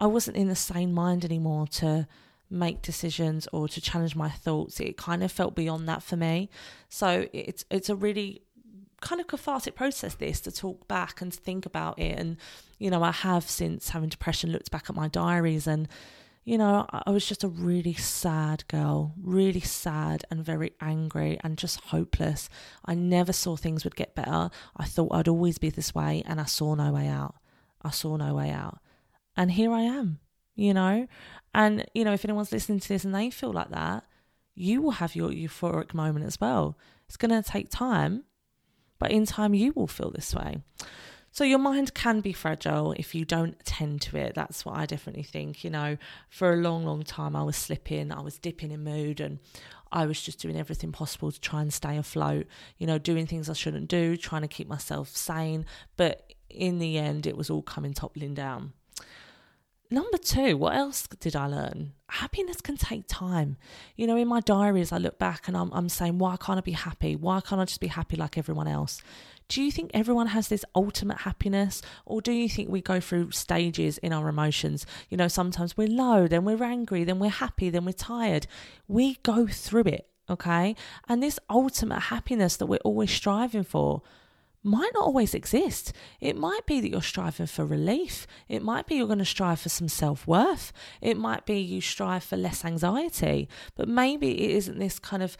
I 0.00 0.08
wasn't 0.08 0.36
in 0.36 0.48
the 0.48 0.56
sane 0.56 0.92
mind 0.92 1.24
anymore 1.24 1.68
to 1.78 2.08
make 2.50 2.82
decisions 2.82 3.46
or 3.52 3.68
to 3.68 3.80
challenge 3.80 4.16
my 4.16 4.28
thoughts. 4.28 4.80
It 4.80 4.96
kind 4.96 5.22
of 5.22 5.30
felt 5.30 5.54
beyond 5.54 5.88
that 5.88 6.02
for 6.02 6.16
me. 6.16 6.50
So 6.88 7.28
it's 7.32 7.64
it's 7.70 7.88
a 7.88 7.94
really 7.94 8.42
kind 9.00 9.20
of 9.20 9.28
cathartic 9.28 9.76
process 9.76 10.16
this 10.16 10.40
to 10.40 10.50
talk 10.50 10.88
back 10.88 11.20
and 11.20 11.32
think 11.32 11.64
about 11.64 11.96
it 11.96 12.18
and 12.18 12.36
you 12.80 12.90
know 12.90 13.04
I 13.04 13.12
have 13.12 13.48
since 13.48 13.90
having 13.90 14.08
depression 14.08 14.50
looked 14.50 14.72
back 14.72 14.90
at 14.90 14.96
my 14.96 15.06
diaries 15.06 15.68
and 15.68 15.86
you 16.46 16.56
know, 16.56 16.86
I 16.88 17.10
was 17.10 17.26
just 17.26 17.42
a 17.42 17.48
really 17.48 17.94
sad 17.94 18.66
girl, 18.68 19.12
really 19.20 19.60
sad 19.60 20.24
and 20.30 20.44
very 20.44 20.74
angry 20.80 21.40
and 21.42 21.58
just 21.58 21.80
hopeless. 21.80 22.48
I 22.84 22.94
never 22.94 23.32
saw 23.32 23.56
things 23.56 23.82
would 23.82 23.96
get 23.96 24.14
better. 24.14 24.50
I 24.76 24.84
thought 24.84 25.12
I'd 25.12 25.26
always 25.26 25.58
be 25.58 25.70
this 25.70 25.92
way, 25.92 26.22
and 26.24 26.40
I 26.40 26.44
saw 26.44 26.76
no 26.76 26.92
way 26.92 27.08
out. 27.08 27.34
I 27.82 27.90
saw 27.90 28.16
no 28.16 28.32
way 28.32 28.50
out. 28.50 28.78
And 29.36 29.50
here 29.50 29.72
I 29.72 29.82
am, 29.82 30.20
you 30.54 30.72
know? 30.72 31.08
And, 31.52 31.84
you 31.94 32.04
know, 32.04 32.12
if 32.12 32.24
anyone's 32.24 32.52
listening 32.52 32.78
to 32.78 32.88
this 32.88 33.04
and 33.04 33.12
they 33.12 33.28
feel 33.30 33.52
like 33.52 33.70
that, 33.70 34.04
you 34.54 34.80
will 34.80 34.92
have 34.92 35.16
your 35.16 35.30
euphoric 35.30 35.94
moment 35.94 36.26
as 36.26 36.40
well. 36.40 36.78
It's 37.08 37.16
going 37.16 37.42
to 37.42 37.42
take 37.42 37.70
time, 37.70 38.22
but 39.00 39.10
in 39.10 39.26
time, 39.26 39.52
you 39.52 39.72
will 39.74 39.88
feel 39.88 40.12
this 40.12 40.32
way. 40.32 40.58
So 41.36 41.44
your 41.44 41.58
mind 41.58 41.92
can 41.92 42.22
be 42.22 42.32
fragile 42.32 42.92
if 42.92 43.14
you 43.14 43.26
don't 43.26 43.60
attend 43.60 44.00
to 44.00 44.16
it. 44.16 44.34
That's 44.34 44.64
what 44.64 44.78
I 44.78 44.86
definitely 44.86 45.22
think. 45.22 45.64
You 45.64 45.68
know, 45.68 45.98
for 46.30 46.54
a 46.54 46.56
long, 46.56 46.86
long 46.86 47.02
time, 47.02 47.36
I 47.36 47.42
was 47.42 47.56
slipping, 47.56 48.10
I 48.10 48.22
was 48.22 48.38
dipping 48.38 48.70
in 48.70 48.82
mood, 48.82 49.20
and 49.20 49.40
I 49.92 50.06
was 50.06 50.18
just 50.22 50.40
doing 50.40 50.56
everything 50.56 50.92
possible 50.92 51.30
to 51.30 51.38
try 51.38 51.60
and 51.60 51.70
stay 51.70 51.98
afloat. 51.98 52.46
You 52.78 52.86
know, 52.86 52.96
doing 52.96 53.26
things 53.26 53.50
I 53.50 53.52
shouldn't 53.52 53.88
do, 53.88 54.16
trying 54.16 54.40
to 54.42 54.48
keep 54.48 54.66
myself 54.66 55.14
sane. 55.14 55.66
But 55.98 56.32
in 56.48 56.78
the 56.78 56.96
end, 56.96 57.26
it 57.26 57.36
was 57.36 57.50
all 57.50 57.60
coming 57.60 57.92
toppling 57.92 58.32
down. 58.32 58.72
Number 59.90 60.18
two, 60.18 60.56
what 60.56 60.74
else 60.74 61.06
did 61.20 61.36
I 61.36 61.46
learn? 61.46 61.92
Happiness 62.08 62.60
can 62.62 62.76
take 62.76 63.04
time. 63.06 63.56
You 63.94 64.06
know, 64.06 64.16
in 64.16 64.26
my 64.26 64.40
diaries, 64.40 64.90
I 64.90 64.96
look 64.96 65.18
back 65.18 65.46
and 65.46 65.56
I'm, 65.56 65.70
I'm 65.72 65.88
saying, 65.88 66.18
why 66.18 66.36
can't 66.38 66.58
I 66.58 66.62
be 66.62 66.72
happy? 66.72 67.14
Why 67.14 67.40
can't 67.40 67.60
I 67.60 67.66
just 67.66 67.80
be 67.80 67.86
happy 67.86 68.16
like 68.16 68.36
everyone 68.36 68.66
else? 68.66 69.00
Do 69.48 69.62
you 69.62 69.70
think 69.70 69.90
everyone 69.94 70.28
has 70.28 70.48
this 70.48 70.64
ultimate 70.74 71.18
happiness, 71.18 71.80
or 72.04 72.20
do 72.20 72.32
you 72.32 72.48
think 72.48 72.68
we 72.68 72.80
go 72.80 72.98
through 73.00 73.30
stages 73.30 73.98
in 73.98 74.12
our 74.12 74.28
emotions? 74.28 74.84
You 75.08 75.16
know, 75.16 75.28
sometimes 75.28 75.76
we're 75.76 75.88
low, 75.88 76.26
then 76.26 76.44
we're 76.44 76.64
angry, 76.64 77.04
then 77.04 77.20
we're 77.20 77.28
happy, 77.28 77.70
then 77.70 77.84
we're 77.84 77.92
tired. 77.92 78.48
We 78.88 79.18
go 79.22 79.46
through 79.46 79.84
it, 79.86 80.08
okay? 80.28 80.74
And 81.08 81.22
this 81.22 81.38
ultimate 81.48 82.00
happiness 82.00 82.56
that 82.56 82.66
we're 82.66 82.78
always 82.78 83.12
striving 83.12 83.64
for 83.64 84.02
might 84.66 84.90
not 84.94 85.04
always 85.04 85.32
exist. 85.32 85.92
It 86.20 86.36
might 86.36 86.66
be 86.66 86.80
that 86.80 86.90
you're 86.90 87.00
striving 87.00 87.46
for 87.46 87.64
relief. 87.64 88.26
It 88.48 88.62
might 88.62 88.86
be 88.86 88.96
you're 88.96 89.06
going 89.06 89.20
to 89.20 89.24
strive 89.24 89.60
for 89.60 89.68
some 89.68 89.88
self 89.88 90.26
worth. 90.26 90.72
It 91.00 91.16
might 91.16 91.46
be 91.46 91.60
you 91.60 91.80
strive 91.80 92.24
for 92.24 92.36
less 92.36 92.64
anxiety. 92.64 93.48
But 93.76 93.88
maybe 93.88 94.32
it 94.32 94.50
isn't 94.56 94.78
this 94.78 94.98
kind 94.98 95.22
of 95.22 95.36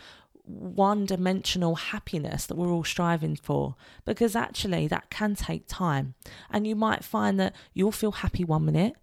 one 0.47 1.07
dimensional 1.07 1.75
happiness 1.75 2.47
that 2.47 2.57
we're 2.57 2.71
all 2.71 2.85
striving 2.85 3.37
for 3.37 3.75
because 4.05 4.37
actually 4.37 4.87
that 4.89 5.11
can 5.11 5.35
take 5.35 5.67
time. 5.67 6.15
And 6.51 6.67
you 6.67 6.77
might 6.77 7.05
find 7.05 7.39
that 7.41 7.55
you'll 7.75 7.93
feel 7.93 8.13
happy 8.13 8.45
one 8.45 8.65
minute 8.65 8.95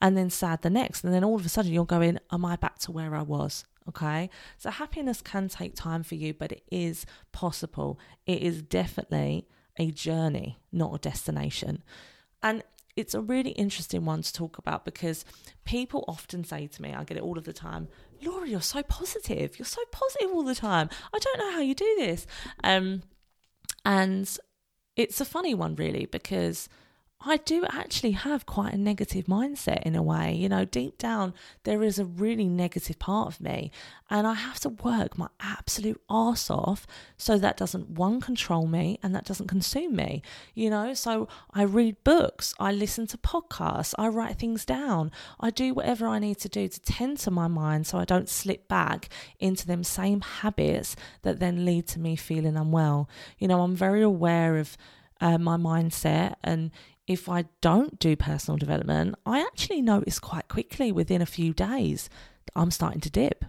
and 0.00 0.16
then 0.16 0.30
sad 0.30 0.62
the 0.62 0.70
next. 0.70 1.04
And 1.04 1.12
then 1.12 1.24
all 1.24 1.36
of 1.36 1.46
a 1.46 1.48
sudden 1.48 1.72
you're 1.72 1.84
going, 1.84 2.18
Am 2.32 2.44
I 2.44 2.56
back 2.56 2.78
to 2.80 2.92
where 2.92 3.14
I 3.14 3.22
was? 3.22 3.64
Okay. 3.88 4.30
So 4.56 4.70
happiness 4.70 5.20
can 5.20 5.48
take 5.48 5.74
time 5.74 6.02
for 6.02 6.16
you, 6.16 6.34
but 6.34 6.52
it 6.52 6.64
is 6.70 7.06
possible. 7.32 7.98
It 8.26 8.42
is 8.42 8.62
definitely 8.62 9.46
a 9.78 9.90
journey, 9.90 10.58
not 10.72 10.94
a 10.94 10.98
destination. 10.98 11.82
And 12.42 12.62
it's 12.96 13.14
a 13.14 13.20
really 13.20 13.50
interesting 13.50 14.04
one 14.04 14.22
to 14.22 14.32
talk 14.32 14.56
about 14.58 14.84
because 14.84 15.24
people 15.64 16.04
often 16.08 16.44
say 16.44 16.66
to 16.66 16.82
me, 16.82 16.94
I 16.94 17.04
get 17.04 17.18
it 17.18 17.22
all 17.22 17.36
of 17.36 17.44
the 17.44 17.52
time, 17.52 17.88
Laura, 18.22 18.48
you're 18.48 18.60
so 18.62 18.82
positive. 18.82 19.58
You're 19.58 19.66
so 19.66 19.82
positive 19.92 20.30
all 20.32 20.42
the 20.42 20.54
time. 20.54 20.88
I 21.12 21.18
don't 21.18 21.38
know 21.38 21.52
how 21.52 21.60
you 21.60 21.74
do 21.74 21.94
this. 21.98 22.26
Um, 22.64 23.02
and 23.84 24.36
it's 24.96 25.20
a 25.20 25.26
funny 25.26 25.54
one, 25.54 25.76
really, 25.76 26.06
because 26.06 26.68
I 27.20 27.38
do 27.38 27.64
actually 27.70 28.12
have 28.12 28.46
quite 28.46 28.74
a 28.74 28.78
negative 28.78 29.24
mindset 29.24 29.82
in 29.82 29.96
a 29.96 30.02
way. 30.02 30.34
You 30.34 30.48
know, 30.48 30.64
deep 30.64 30.98
down, 30.98 31.34
there 31.64 31.82
is 31.82 31.98
a 31.98 32.04
really 32.04 32.48
negative 32.48 32.98
part 32.98 33.28
of 33.28 33.40
me, 33.40 33.72
and 34.10 34.26
I 34.26 34.34
have 34.34 34.60
to 34.60 34.68
work 34.68 35.16
my 35.18 35.28
absolute 35.40 36.00
arse 36.08 36.50
off 36.50 36.86
so 37.16 37.38
that 37.38 37.56
doesn't, 37.56 37.90
one, 37.90 38.20
control 38.20 38.66
me 38.66 39.00
and 39.02 39.14
that 39.14 39.24
doesn't 39.24 39.48
consume 39.48 39.96
me. 39.96 40.22
You 40.54 40.70
know, 40.70 40.94
so 40.94 41.26
I 41.52 41.62
read 41.62 42.04
books, 42.04 42.54
I 42.60 42.70
listen 42.70 43.06
to 43.08 43.18
podcasts, 43.18 43.94
I 43.98 44.08
write 44.08 44.38
things 44.38 44.64
down, 44.64 45.10
I 45.40 45.50
do 45.50 45.74
whatever 45.74 46.06
I 46.06 46.18
need 46.18 46.38
to 46.40 46.48
do 46.48 46.68
to 46.68 46.80
tend 46.80 47.18
to 47.20 47.30
my 47.30 47.48
mind 47.48 47.86
so 47.86 47.98
I 47.98 48.04
don't 48.04 48.28
slip 48.28 48.68
back 48.68 49.08
into 49.40 49.66
them 49.66 49.82
same 49.82 50.20
habits 50.20 50.94
that 51.22 51.40
then 51.40 51.64
lead 51.64 51.88
to 51.88 51.98
me 51.98 52.14
feeling 52.14 52.56
unwell. 52.56 53.08
You 53.38 53.48
know, 53.48 53.62
I'm 53.62 53.74
very 53.74 54.02
aware 54.02 54.58
of. 54.58 54.76
Uh, 55.18 55.38
my 55.38 55.56
mindset 55.56 56.34
and 56.44 56.70
if 57.06 57.28
I 57.28 57.44
don't 57.60 57.98
do 57.98 58.16
personal 58.16 58.58
development, 58.58 59.14
I 59.24 59.40
actually 59.40 59.82
notice 59.82 60.18
quite 60.18 60.48
quickly 60.48 60.90
within 60.92 61.22
a 61.22 61.26
few 61.26 61.52
days 61.52 62.08
that 62.46 62.60
I'm 62.60 62.70
starting 62.70 63.00
to 63.02 63.10
dip. 63.10 63.44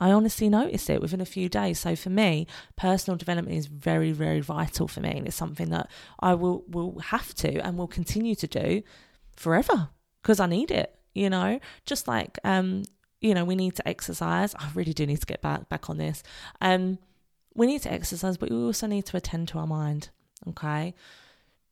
I 0.00 0.12
honestly 0.12 0.48
notice 0.48 0.88
it 0.88 1.02
within 1.02 1.20
a 1.20 1.26
few 1.26 1.48
days. 1.48 1.78
So 1.78 1.94
for 1.94 2.08
me, 2.08 2.46
personal 2.76 3.18
development 3.18 3.56
is 3.58 3.66
very, 3.66 4.12
very 4.12 4.40
vital 4.40 4.88
for 4.88 5.00
me. 5.00 5.10
And 5.10 5.26
it's 5.26 5.36
something 5.36 5.68
that 5.70 5.90
I 6.20 6.34
will 6.34 6.64
will 6.68 6.98
have 7.00 7.34
to 7.36 7.58
and 7.58 7.76
will 7.76 7.86
continue 7.86 8.34
to 8.36 8.46
do 8.46 8.82
forever 9.36 9.90
because 10.22 10.40
I 10.40 10.46
need 10.46 10.70
it, 10.70 10.94
you 11.14 11.28
know? 11.28 11.60
Just 11.84 12.08
like 12.08 12.38
um, 12.44 12.84
you 13.20 13.34
know, 13.34 13.44
we 13.44 13.56
need 13.56 13.76
to 13.76 13.86
exercise. 13.86 14.54
I 14.54 14.70
really 14.74 14.94
do 14.94 15.06
need 15.06 15.20
to 15.20 15.26
get 15.26 15.42
back 15.42 15.68
back 15.68 15.90
on 15.90 15.98
this. 15.98 16.22
Um, 16.62 16.98
we 17.54 17.66
need 17.66 17.82
to 17.82 17.92
exercise, 17.92 18.38
but 18.38 18.50
we 18.50 18.56
also 18.56 18.86
need 18.86 19.04
to 19.06 19.16
attend 19.16 19.48
to 19.48 19.58
our 19.58 19.66
mind. 19.66 20.08
Okay. 20.48 20.94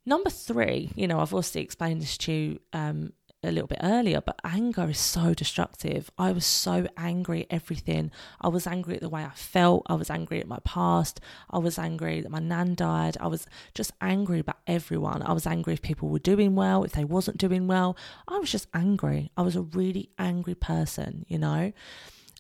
Number 0.09 0.31
three, 0.31 0.91
you 0.97 1.07
know, 1.07 1.21
I've 1.21 1.35
also 1.35 1.61
explained 1.61 2.00
this 2.00 2.17
to 2.17 2.33
you 2.33 2.61
um, 2.73 3.12
a 3.43 3.53
little 3.53 3.67
bit 3.67 3.81
earlier, 3.83 4.23
but 4.23 4.41
anger 4.43 4.88
is 4.88 4.99
so 4.99 5.35
destructive. 5.35 6.11
I 6.17 6.33
was 6.33 6.47
so 6.47 6.87
angry 6.97 7.43
at 7.43 7.49
everything. 7.50 8.11
I 8.41 8.49
was 8.49 8.67
angry 8.67 8.95
at 8.95 9.03
the 9.03 9.11
way 9.11 9.23
I 9.23 9.33
felt. 9.35 9.83
I 9.87 9.97
was 9.97 10.09
angry 10.09 10.41
at 10.41 10.49
my 10.49 10.61
past. 10.65 11.21
I 11.50 11.59
was 11.59 11.79
angry 11.79 12.23
that 12.23 12.31
my 12.31 12.38
nan 12.38 12.75
died. 12.75 13.19
I 13.21 13.27
was 13.27 13.45
just 13.75 13.93
angry 14.00 14.38
about 14.38 14.61
everyone. 14.67 15.21
I 15.21 15.35
was 15.35 15.47
angry 15.47 15.75
if 15.75 15.83
people 15.83 16.09
were 16.09 16.19
doing 16.19 16.55
well, 16.55 16.85
if 16.85 16.93
they 16.93 17.05
wasn't 17.05 17.37
doing 17.37 17.67
well. 17.67 17.95
I 18.27 18.38
was 18.38 18.50
just 18.50 18.69
angry. 18.73 19.31
I 19.37 19.43
was 19.43 19.57
a 19.57 19.61
really 19.61 20.09
angry 20.19 20.55
person, 20.55 21.27
you 21.29 21.37
know? 21.37 21.71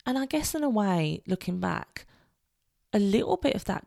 And 0.06 0.16
I 0.16 0.24
guess 0.24 0.54
in 0.54 0.64
a 0.64 0.70
way, 0.70 1.20
looking 1.26 1.60
back, 1.60 2.06
a 2.94 2.98
little 2.98 3.36
bit 3.36 3.54
of 3.54 3.66
that 3.66 3.84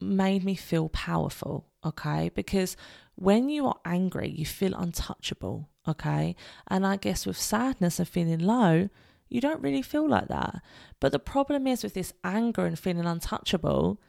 made 0.00 0.44
me 0.44 0.56
feel 0.56 0.88
powerful, 0.88 1.66
okay? 1.86 2.30
Because 2.34 2.76
when 3.14 3.48
you 3.48 3.66
are 3.66 3.78
angry, 3.84 4.28
you 4.28 4.44
feel 4.44 4.74
untouchable, 4.74 5.68
okay? 5.88 6.36
And 6.68 6.86
I 6.86 6.96
guess 6.96 7.26
with 7.26 7.38
sadness 7.38 7.98
and 7.98 8.08
feeling 8.08 8.40
low, 8.40 8.88
you 9.28 9.40
don't 9.40 9.62
really 9.62 9.82
feel 9.82 10.08
like 10.08 10.28
that. 10.28 10.62
But 11.00 11.12
the 11.12 11.18
problem 11.18 11.66
is 11.66 11.82
with 11.82 11.94
this 11.94 12.12
anger 12.22 12.66
and 12.66 12.78
feeling 12.78 13.06
untouchable, 13.06 14.00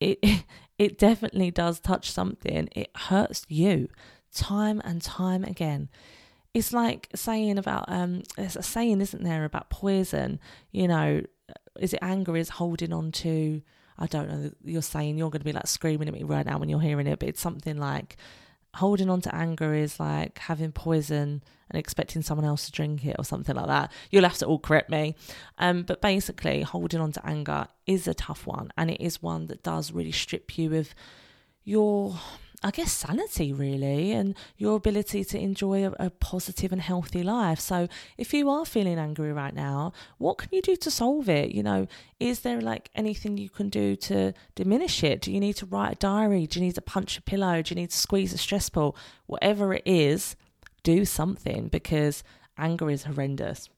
it 0.00 0.18
it 0.78 0.98
definitely 0.98 1.50
does 1.50 1.80
touch 1.80 2.10
something. 2.10 2.68
It 2.74 2.90
hurts 2.94 3.44
you 3.48 3.88
time 4.32 4.80
and 4.84 5.02
time 5.02 5.44
again. 5.44 5.88
It's 6.54 6.72
like 6.72 7.08
saying 7.14 7.58
about 7.58 7.84
um 7.88 8.22
there's 8.36 8.56
a 8.56 8.62
saying, 8.62 9.00
isn't 9.00 9.24
there, 9.24 9.44
about 9.44 9.70
poison, 9.70 10.40
you 10.72 10.88
know, 10.88 11.22
is 11.78 11.92
it 11.92 12.00
anger 12.02 12.36
is 12.36 12.50
holding 12.50 12.92
on 12.92 13.12
to 13.12 13.62
I 13.98 14.06
don't 14.06 14.28
know, 14.28 14.50
you're 14.64 14.82
saying 14.82 15.18
you're 15.18 15.30
going 15.30 15.40
to 15.40 15.44
be 15.44 15.52
like 15.52 15.66
screaming 15.66 16.08
at 16.08 16.14
me 16.14 16.22
right 16.22 16.46
now 16.46 16.58
when 16.58 16.68
you're 16.68 16.80
hearing 16.80 17.06
it, 17.06 17.18
but 17.18 17.28
it's 17.28 17.40
something 17.40 17.78
like 17.78 18.16
holding 18.74 19.10
on 19.10 19.20
to 19.22 19.34
anger 19.34 19.74
is 19.74 19.98
like 19.98 20.38
having 20.38 20.72
poison 20.72 21.42
and 21.70 21.78
expecting 21.78 22.22
someone 22.22 22.46
else 22.46 22.66
to 22.66 22.72
drink 22.72 23.04
it 23.04 23.16
or 23.18 23.24
something 23.24 23.56
like 23.56 23.66
that. 23.66 23.92
You'll 24.10 24.24
have 24.24 24.38
to 24.38 24.46
all 24.46 24.58
correct 24.58 24.88
me. 24.88 25.16
Um, 25.58 25.82
but 25.82 26.00
basically, 26.00 26.62
holding 26.62 27.00
on 27.00 27.12
to 27.12 27.26
anger 27.26 27.66
is 27.86 28.06
a 28.06 28.14
tough 28.14 28.46
one, 28.46 28.72
and 28.76 28.90
it 28.90 29.00
is 29.00 29.22
one 29.22 29.46
that 29.46 29.62
does 29.62 29.92
really 29.92 30.12
strip 30.12 30.56
you 30.56 30.74
of 30.76 30.94
your 31.64 32.18
I 32.60 32.72
guess, 32.72 32.90
sanity 32.90 33.52
really 33.52 34.10
and 34.10 34.34
your 34.56 34.76
ability 34.76 35.22
to 35.26 35.38
enjoy 35.38 35.86
a, 35.86 35.92
a, 36.00 36.10
positive 36.10 36.72
and 36.72 36.80
healthy 36.80 37.22
life. 37.22 37.60
So, 37.60 37.86
if 38.16 38.34
you 38.34 38.50
are 38.50 38.64
feeling 38.64 38.98
angry 38.98 39.32
right 39.32 39.54
now, 39.54 39.92
what 40.18 40.38
can 40.38 40.48
you 40.50 40.60
do 40.60 40.74
to 40.74 40.90
solve 40.90 41.28
it? 41.28 41.52
You 41.52 41.62
know, 41.62 41.86
is 42.18 42.40
there 42.40 42.60
like 42.60 42.90
anything 42.96 43.38
you 43.38 43.48
can 43.48 43.68
do 43.68 43.94
to 43.96 44.32
diminish 44.56 45.04
it? 45.04 45.20
Do 45.20 45.32
you 45.32 45.38
need 45.38 45.54
to 45.56 45.66
write 45.66 45.92
a 45.92 45.96
diary? 45.96 46.48
Do 46.48 46.58
you 46.58 46.66
need 46.66 46.74
to 46.74 46.80
punch 46.80 47.16
a 47.16 47.22
pillow? 47.22 47.62
Do 47.62 47.74
you 47.74 47.80
need 47.80 47.90
to 47.90 47.96
squeeze 47.96 48.32
a 48.32 48.38
stress 48.38 48.68
ball? 48.68 48.96
Whatever 49.26 49.74
it 49.74 49.84
is, 49.86 50.34
do 50.82 51.04
something 51.04 51.68
because 51.68 52.24
anger 52.56 52.90
is 52.90 53.04
horrendous. 53.04 53.68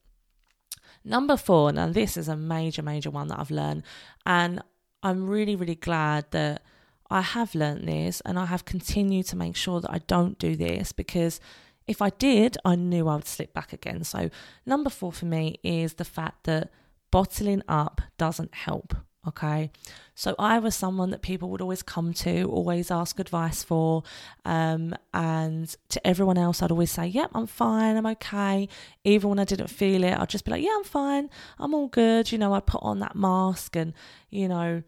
Number 1.05 1.37
four, 1.37 1.71
now 1.73 1.89
this 1.89 2.17
is 2.17 2.29
a 2.29 2.37
major, 2.37 2.83
major 2.83 3.11
one 3.11 3.29
that 3.29 3.39
I've 3.39 3.51
learned, 3.51 3.83
and 4.25 4.63
I'm 5.03 5.27
really, 5.29 5.57
really 5.57 5.75
glad 5.75 6.31
that 6.31 6.63
I 7.11 7.23
have 7.23 7.55
learnt 7.55 7.87
this 7.87 8.21
and 8.23 8.39
I 8.39 8.47
have 8.47 8.65
continued 8.65 9.27
to 9.27 9.37
make 9.37 9.57
sure 9.57 9.81
that 9.81 9.91
I 9.91 9.99
don't 10.07 10.39
do 10.39 10.55
this 10.55 10.93
because 10.93 11.41
if 11.87 12.01
I 12.01 12.11
did, 12.11 12.57
I 12.65 12.77
knew 12.77 13.09
I 13.09 13.17
would 13.17 13.27
slip 13.27 13.53
back 13.53 13.73
again. 13.73 14.05
So, 14.05 14.31
number 14.65 14.91
four 14.91 15.13
for 15.13 15.27
me 15.27 15.59
is 15.65 15.95
the 15.95 16.05
fact 16.05 16.45
that 16.45 16.71
bottling 17.11 17.63
up 17.67 18.01
doesn't 18.17 18.55
help. 18.55 18.95
Okay. 19.27 19.73
So, 20.15 20.37
I 20.39 20.61
was 20.61 20.77
someone 20.77 21.11
that 21.11 21.21
people 21.21 21.51
would 21.51 21.61
always 21.61 21.83
come 21.83 22.15
to, 22.15 22.45
always 22.45 22.93
ask 22.93 23.19
advice 23.19 23.65
for. 23.65 24.05
Um, 24.45 24.95
and 25.13 25.75
to 25.89 26.07
everyone 26.07 26.39
else, 26.39 26.63
I'd 26.63 26.71
always 26.71 26.93
say, 26.93 27.09
Yep, 27.09 27.33
I'm 27.35 27.49
fine. 27.49 27.97
I'm 27.97 28.07
okay. 28.07 28.69
Even 29.03 29.31
when 29.31 29.41
I 29.41 29.45
didn't 29.45 29.67
feel 29.67 30.05
it, 30.05 30.17
I'd 30.17 30.29
just 30.29 30.45
be 30.45 30.53
like, 30.53 30.63
Yeah, 30.63 30.77
I'm 30.77 30.85
fine. 30.85 31.29
I'm 31.59 31.75
all 31.75 31.89
good. 31.89 32.31
You 32.31 32.39
know, 32.39 32.55
I 32.55 32.61
put 32.61 32.85
on 32.85 33.01
that 33.01 33.17
mask 33.17 33.75
and, 33.75 33.95
you 34.31 34.47
know, 34.47 34.85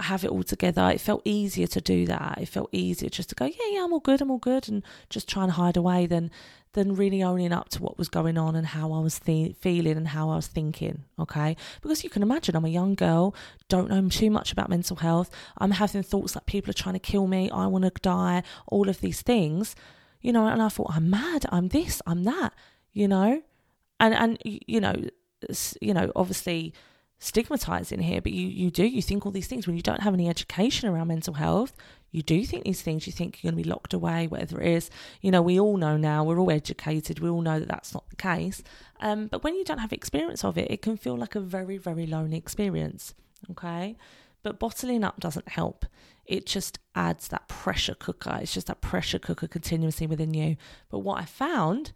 have 0.00 0.24
it 0.24 0.30
all 0.30 0.42
together. 0.42 0.90
It 0.90 1.00
felt 1.00 1.22
easier 1.24 1.66
to 1.68 1.80
do 1.80 2.06
that. 2.06 2.38
It 2.40 2.48
felt 2.48 2.68
easier 2.72 3.08
just 3.08 3.28
to 3.30 3.34
go, 3.34 3.46
yeah, 3.46 3.52
yeah, 3.70 3.84
I'm 3.84 3.92
all 3.92 4.00
good, 4.00 4.20
I'm 4.20 4.30
all 4.30 4.38
good, 4.38 4.68
and 4.68 4.82
just 5.10 5.28
try 5.28 5.42
and 5.42 5.52
hide 5.52 5.76
away 5.76 6.06
than 6.06 6.30
than 6.72 6.96
really 6.96 7.22
owning 7.22 7.52
up 7.52 7.68
to 7.68 7.80
what 7.80 7.96
was 7.96 8.08
going 8.08 8.36
on 8.36 8.56
and 8.56 8.66
how 8.66 8.92
I 8.92 8.98
was 8.98 9.20
th- 9.20 9.54
feeling 9.60 9.96
and 9.96 10.08
how 10.08 10.30
I 10.30 10.36
was 10.36 10.48
thinking. 10.48 11.04
Okay, 11.18 11.56
because 11.80 12.02
you 12.02 12.10
can 12.10 12.22
imagine 12.22 12.56
I'm 12.56 12.64
a 12.64 12.68
young 12.68 12.94
girl, 12.94 13.34
don't 13.68 13.88
know 13.88 14.08
too 14.08 14.30
much 14.30 14.52
about 14.52 14.68
mental 14.68 14.96
health. 14.96 15.30
I'm 15.58 15.70
having 15.70 16.02
thoughts 16.02 16.34
like 16.34 16.46
people 16.46 16.70
are 16.70 16.74
trying 16.74 16.94
to 16.94 16.98
kill 16.98 17.26
me. 17.26 17.50
I 17.50 17.66
want 17.66 17.84
to 17.84 17.92
die. 18.02 18.42
All 18.66 18.88
of 18.88 19.00
these 19.00 19.22
things, 19.22 19.76
you 20.20 20.32
know. 20.32 20.46
And 20.46 20.60
I 20.60 20.68
thought 20.68 20.90
I'm 20.90 21.08
mad. 21.08 21.46
I'm 21.50 21.68
this. 21.68 22.02
I'm 22.06 22.24
that. 22.24 22.52
You 22.92 23.08
know, 23.08 23.42
and 24.00 24.14
and 24.14 24.38
you 24.44 24.80
know, 24.80 24.94
you 25.80 25.94
know, 25.94 26.10
obviously 26.16 26.74
stigmatizing 27.24 28.00
here, 28.00 28.20
but 28.20 28.32
you, 28.32 28.46
you 28.46 28.70
do, 28.70 28.84
you 28.84 29.02
think 29.02 29.24
all 29.24 29.32
these 29.32 29.46
things 29.46 29.66
when 29.66 29.76
you 29.76 29.82
don't 29.82 30.02
have 30.02 30.14
any 30.14 30.28
education 30.28 30.88
around 30.88 31.08
mental 31.08 31.34
health. 31.34 31.72
You 32.10 32.22
do 32.22 32.44
think 32.44 32.64
these 32.64 32.82
things, 32.82 33.06
you 33.06 33.12
think 33.12 33.42
you're 33.42 33.50
going 33.50 33.58
to 33.60 33.64
be 33.64 33.68
locked 33.68 33.92
away, 33.92 34.26
whatever 34.26 34.60
it 34.60 34.68
is. 34.68 34.90
You 35.20 35.30
know, 35.30 35.42
we 35.42 35.58
all 35.58 35.76
know 35.76 35.96
now, 35.96 36.22
we're 36.22 36.38
all 36.38 36.50
educated, 36.50 37.18
we 37.18 37.28
all 37.28 37.42
know 37.42 37.58
that 37.58 37.68
that's 37.68 37.92
not 37.92 38.08
the 38.10 38.16
case. 38.16 38.62
Um, 39.00 39.26
but 39.26 39.42
when 39.42 39.56
you 39.56 39.64
don't 39.64 39.78
have 39.78 39.92
experience 39.92 40.44
of 40.44 40.56
it, 40.56 40.70
it 40.70 40.82
can 40.82 40.96
feel 40.96 41.16
like 41.16 41.34
a 41.34 41.40
very, 41.40 41.76
very 41.76 42.06
lonely 42.06 42.36
experience. 42.36 43.14
Okay. 43.50 43.96
But 44.42 44.58
bottling 44.58 45.02
up 45.02 45.18
doesn't 45.18 45.48
help. 45.48 45.86
It 46.26 46.46
just 46.46 46.78
adds 46.94 47.28
that 47.28 47.48
pressure 47.48 47.94
cooker. 47.94 48.38
It's 48.40 48.54
just 48.54 48.68
that 48.68 48.80
pressure 48.80 49.18
cooker 49.18 49.48
continuously 49.48 50.06
within 50.06 50.34
you. 50.34 50.56
But 50.90 51.00
what 51.00 51.20
I 51.20 51.24
found 51.24 51.92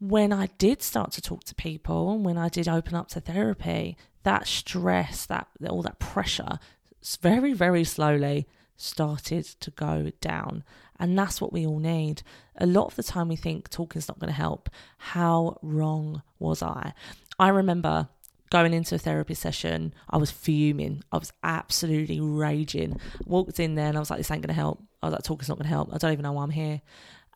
when 0.00 0.32
I 0.32 0.46
did 0.58 0.82
start 0.82 1.12
to 1.12 1.20
talk 1.20 1.44
to 1.44 1.54
people, 1.54 2.18
when 2.18 2.38
I 2.38 2.48
did 2.48 2.66
open 2.68 2.94
up 2.94 3.08
to 3.08 3.20
therapy, 3.20 3.96
that 4.22 4.46
stress, 4.46 5.26
that 5.26 5.48
all 5.68 5.82
that 5.82 5.98
pressure, 5.98 6.58
very, 7.20 7.52
very 7.52 7.84
slowly 7.84 8.48
started 8.76 9.44
to 9.44 9.70
go 9.70 10.10
down. 10.20 10.64
And 10.98 11.18
that's 11.18 11.40
what 11.40 11.52
we 11.52 11.66
all 11.66 11.78
need. 11.78 12.22
A 12.56 12.66
lot 12.66 12.86
of 12.86 12.96
the 12.96 13.02
time 13.02 13.28
we 13.28 13.36
think 13.36 13.68
talking's 13.68 14.08
not 14.08 14.18
going 14.18 14.32
to 14.32 14.36
help. 14.36 14.70
How 14.98 15.58
wrong 15.62 16.22
was 16.38 16.62
I? 16.62 16.94
I 17.38 17.48
remember 17.48 18.08
going 18.50 18.72
into 18.74 18.94
a 18.94 18.98
therapy 18.98 19.34
session, 19.34 19.94
I 20.08 20.16
was 20.16 20.30
fuming. 20.30 21.02
I 21.12 21.18
was 21.18 21.32
absolutely 21.42 22.20
raging. 22.20 22.98
Walked 23.24 23.60
in 23.60 23.74
there 23.74 23.86
and 23.86 23.96
I 23.96 24.00
was 24.00 24.10
like, 24.10 24.18
this 24.18 24.30
ain't 24.30 24.42
going 24.42 24.54
to 24.54 24.60
help. 24.60 24.82
I 25.02 25.06
was 25.06 25.12
like, 25.12 25.22
talking's 25.22 25.48
not 25.48 25.58
going 25.58 25.68
to 25.68 25.74
help. 25.74 25.94
I 25.94 25.98
don't 25.98 26.12
even 26.12 26.22
know 26.22 26.32
why 26.32 26.42
I'm 26.42 26.50
here. 26.50 26.80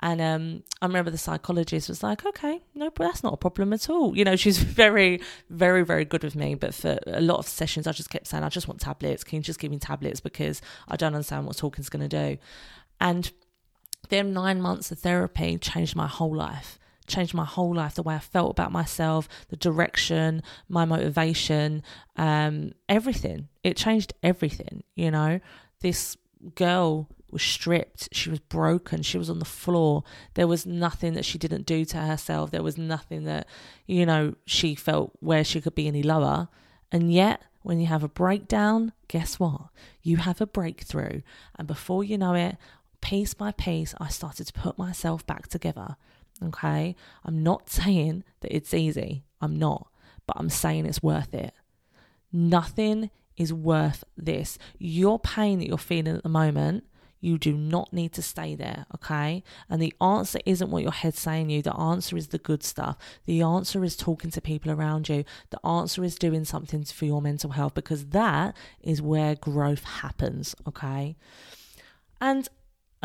And 0.04 0.20
um, 0.20 0.62
I 0.82 0.86
remember 0.86 1.10
the 1.10 1.16
psychologist 1.16 1.88
was 1.88 2.02
like, 2.02 2.26
okay, 2.26 2.60
no, 2.74 2.90
that's 2.94 3.22
not 3.22 3.32
a 3.32 3.36
problem 3.38 3.72
at 3.72 3.88
all. 3.88 4.14
You 4.14 4.22
know, 4.22 4.36
she's 4.36 4.58
very, 4.82 5.22
very, 5.48 5.82
very 5.82 6.04
good 6.04 6.22
with 6.22 6.36
me. 6.36 6.54
But 6.56 6.74
for 6.74 6.98
a 7.06 7.22
lot 7.22 7.38
of 7.38 7.48
sessions, 7.48 7.86
I 7.86 7.92
just 7.92 8.10
kept 8.10 8.26
saying, 8.26 8.44
I 8.44 8.50
just 8.50 8.68
want 8.68 8.82
tablets. 8.82 9.24
Can 9.24 9.36
you 9.36 9.42
just 9.42 9.58
give 9.58 9.70
me 9.70 9.78
tablets 9.78 10.20
because 10.20 10.60
I 10.88 10.96
don't 10.96 11.14
understand 11.14 11.46
what 11.46 11.56
talking's 11.56 11.88
going 11.88 12.06
to 12.06 12.34
do? 12.34 12.38
And 13.00 13.32
them 14.10 14.34
nine 14.34 14.60
months 14.60 14.92
of 14.92 14.98
therapy 14.98 15.56
changed 15.56 15.96
my 15.96 16.06
whole 16.06 16.36
life 16.36 16.78
changed 17.06 17.34
my 17.34 17.44
whole 17.44 17.74
life 17.74 17.94
the 17.94 18.02
way 18.02 18.14
i 18.14 18.18
felt 18.18 18.50
about 18.50 18.72
myself 18.72 19.28
the 19.48 19.56
direction 19.56 20.42
my 20.70 20.86
motivation 20.86 21.82
um, 22.16 22.72
everything 22.88 23.46
it 23.62 23.76
changed 23.76 24.14
everything 24.22 24.82
you 24.94 25.10
know 25.10 25.38
this 25.80 26.16
girl 26.54 27.08
was 27.34 27.42
stripped 27.42 28.08
she 28.12 28.30
was 28.30 28.38
broken 28.38 29.02
she 29.02 29.18
was 29.18 29.28
on 29.28 29.38
the 29.38 29.44
floor 29.44 30.02
there 30.32 30.46
was 30.46 30.64
nothing 30.64 31.12
that 31.12 31.24
she 31.24 31.36
didn't 31.36 31.66
do 31.66 31.84
to 31.84 31.98
herself 31.98 32.50
there 32.50 32.62
was 32.62 32.78
nothing 32.78 33.24
that 33.24 33.46
you 33.86 34.06
know 34.06 34.34
she 34.46 34.74
felt 34.74 35.12
where 35.20 35.44
she 35.44 35.60
could 35.60 35.74
be 35.74 35.86
any 35.86 36.02
lower 36.02 36.48
and 36.90 37.12
yet 37.12 37.42
when 37.62 37.78
you 37.78 37.86
have 37.86 38.02
a 38.02 38.08
breakdown 38.08 38.92
guess 39.08 39.38
what 39.38 39.60
you 40.02 40.16
have 40.16 40.40
a 40.40 40.46
breakthrough 40.46 41.20
and 41.58 41.68
before 41.68 42.02
you 42.02 42.16
know 42.16 42.34
it 42.34 42.56
piece 43.04 43.34
by 43.34 43.52
piece, 43.52 43.94
I 44.00 44.08
started 44.08 44.46
to 44.46 44.52
put 44.54 44.78
myself 44.78 45.26
back 45.26 45.46
together. 45.46 45.96
Okay. 46.42 46.96
I'm 47.22 47.42
not 47.42 47.68
saying 47.70 48.24
that 48.40 48.56
it's 48.56 48.72
easy. 48.72 49.24
I'm 49.42 49.58
not. 49.58 49.88
But 50.26 50.38
I'm 50.38 50.48
saying 50.48 50.86
it's 50.86 51.02
worth 51.02 51.34
it. 51.34 51.52
Nothing 52.32 53.10
is 53.36 53.52
worth 53.52 54.04
this. 54.16 54.58
Your 54.78 55.18
pain 55.18 55.58
that 55.58 55.68
you're 55.68 55.76
feeling 55.76 56.16
at 56.16 56.22
the 56.22 56.30
moment, 56.30 56.84
you 57.24 57.38
do 57.38 57.52
not 57.52 57.92
need 57.92 58.12
to 58.12 58.22
stay 58.22 58.54
there, 58.54 58.86
okay? 58.94 59.42
And 59.68 59.80
the 59.80 59.94
answer 60.00 60.38
isn't 60.44 60.70
what 60.70 60.82
your 60.82 60.92
head's 60.92 61.18
saying 61.18 61.50
you. 61.50 61.62
The 61.62 61.76
answer 61.76 62.16
is 62.16 62.28
the 62.28 62.38
good 62.38 62.62
stuff. 62.62 62.96
The 63.24 63.42
answer 63.42 63.82
is 63.84 63.96
talking 63.96 64.30
to 64.30 64.40
people 64.40 64.70
around 64.70 65.08
you. 65.08 65.24
The 65.50 65.64
answer 65.66 66.04
is 66.04 66.16
doing 66.16 66.44
something 66.44 66.84
for 66.84 67.04
your 67.04 67.22
mental 67.22 67.50
health 67.50 67.74
because 67.74 68.06
that 68.06 68.56
is 68.82 69.00
where 69.00 69.34
growth 69.34 69.84
happens, 69.84 70.54
okay? 70.66 71.16
And 72.20 72.48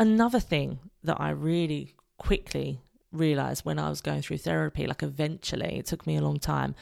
Another 0.00 0.40
thing 0.40 0.78
that 1.04 1.20
I 1.20 1.28
really 1.28 1.94
quickly 2.16 2.80
realized 3.12 3.66
when 3.66 3.78
I 3.78 3.90
was 3.90 4.00
going 4.00 4.22
through 4.22 4.38
therapy, 4.38 4.86
like 4.86 5.02
eventually, 5.02 5.78
it 5.78 5.84
took 5.84 6.06
me 6.06 6.16
a 6.16 6.22
long 6.22 6.38
time. 6.38 6.74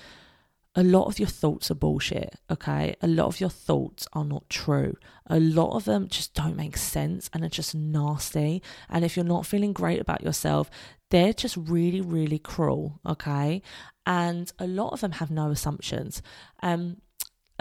A 0.78 0.84
lot 0.84 1.06
of 1.06 1.18
your 1.18 1.26
thoughts 1.26 1.72
are 1.72 1.74
bullshit, 1.74 2.36
okay? 2.48 2.94
A 3.02 3.08
lot 3.08 3.26
of 3.26 3.40
your 3.40 3.50
thoughts 3.50 4.06
are 4.12 4.24
not 4.24 4.48
true. 4.48 4.94
A 5.26 5.40
lot 5.40 5.74
of 5.74 5.84
them 5.84 6.06
just 6.06 6.34
don't 6.34 6.54
make 6.54 6.76
sense 6.76 7.28
and 7.34 7.42
are 7.42 7.48
just 7.48 7.74
nasty. 7.74 8.62
And 8.88 9.04
if 9.04 9.16
you're 9.16 9.24
not 9.24 9.44
feeling 9.44 9.72
great 9.72 10.00
about 10.00 10.22
yourself, 10.22 10.70
they're 11.10 11.32
just 11.32 11.56
really, 11.56 12.00
really 12.00 12.38
cruel, 12.38 13.00
okay? 13.04 13.60
And 14.06 14.52
a 14.60 14.68
lot 14.68 14.92
of 14.92 15.00
them 15.00 15.10
have 15.10 15.32
no 15.32 15.50
assumptions. 15.50 16.22
Um, 16.62 16.98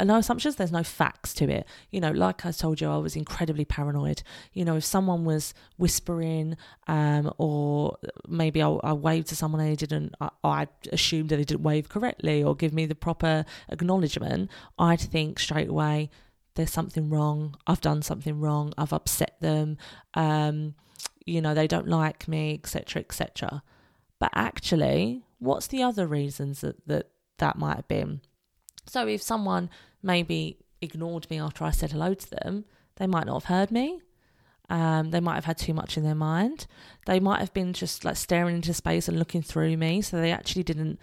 no 0.06 0.18
assumptions, 0.18 0.56
there's 0.56 0.72
no 0.72 0.84
facts 0.84 1.34
to 1.36 1.50
it. 1.50 1.66
You 1.92 2.02
know, 2.02 2.12
like 2.12 2.46
I 2.46 2.52
told 2.52 2.80
you, 2.80 2.90
I 2.90 2.98
was 2.98 3.16
incredibly 3.16 3.66
paranoid. 3.66 4.22
You 4.54 4.66
know, 4.66 4.78
if 4.78 4.86
someone 4.86 5.26
was 5.26 5.54
whispering, 5.78 6.58
um, 6.88 7.34
or 7.38 7.98
maybe 8.28 8.62
I, 8.62 8.70
I 8.70 8.94
waved 8.94 9.28
to 9.30 9.36
someone 9.36 9.62
and 9.62 9.72
they 9.72 9.76
didn't, 9.76 10.14
I, 10.22 10.30
I 10.44 10.68
assumed 10.92 11.30
that 11.30 11.38
they 11.38 11.44
didn't 11.44 11.64
wave 11.64 11.90
correctly 11.90 12.44
or 12.44 12.56
give 12.56 12.74
me 12.74 12.86
the 12.86 12.96
proper 12.96 13.46
acknowledgement, 13.70 14.52
I'd 14.78 15.02
think 15.02 15.40
straight 15.40 15.70
away, 15.70 16.10
there's 16.56 16.72
something 16.72 17.10
wrong. 17.10 17.56
I've 17.66 17.82
done 17.82 18.02
something 18.02 18.40
wrong. 18.40 18.74
I've 18.78 18.94
upset 18.94 19.38
them. 19.42 19.78
Um, 20.14 20.76
you 21.26 21.42
know, 21.42 21.54
they 21.54 21.68
don't 21.68 21.88
like 21.88 22.28
me, 22.28 22.54
etc., 22.56 23.02
etc. 23.02 23.64
But 24.20 24.32
actually, 24.34 25.24
what's 25.40 25.68
the 25.68 25.84
other 25.84 26.08
reasons 26.08 26.62
that 26.62 26.88
that, 26.88 27.10
that 27.38 27.58
might 27.58 27.76
have 27.76 27.88
been? 27.88 28.22
So 28.88 29.08
if 29.08 29.22
someone 29.22 29.70
maybe 30.02 30.58
ignored 30.82 31.30
me 31.30 31.40
after 31.40 31.64
I 31.64 31.72
said 31.72 31.92
hello 31.92 32.14
to 32.14 32.30
them, 32.30 32.66
they 32.98 33.08
might 33.08 33.26
not 33.26 33.44
have 33.44 33.56
heard 33.56 33.72
me. 33.72 34.02
Um, 34.70 35.12
they 35.12 35.22
might 35.22 35.36
have 35.36 35.46
had 35.46 35.58
too 35.58 35.74
much 35.74 35.98
in 35.98 36.04
their 36.04 36.16
mind. 36.16 36.68
They 37.06 37.20
might 37.20 37.40
have 37.40 37.54
been 37.54 37.74
just 37.74 38.04
like 38.04 38.18
staring 38.18 38.58
into 38.58 38.74
space 38.74 39.08
and 39.08 39.18
looking 39.18 39.42
through 39.42 39.78
me, 39.78 40.02
so 40.02 40.18
they 40.18 40.32
actually 40.32 40.64
didn't 40.64 41.00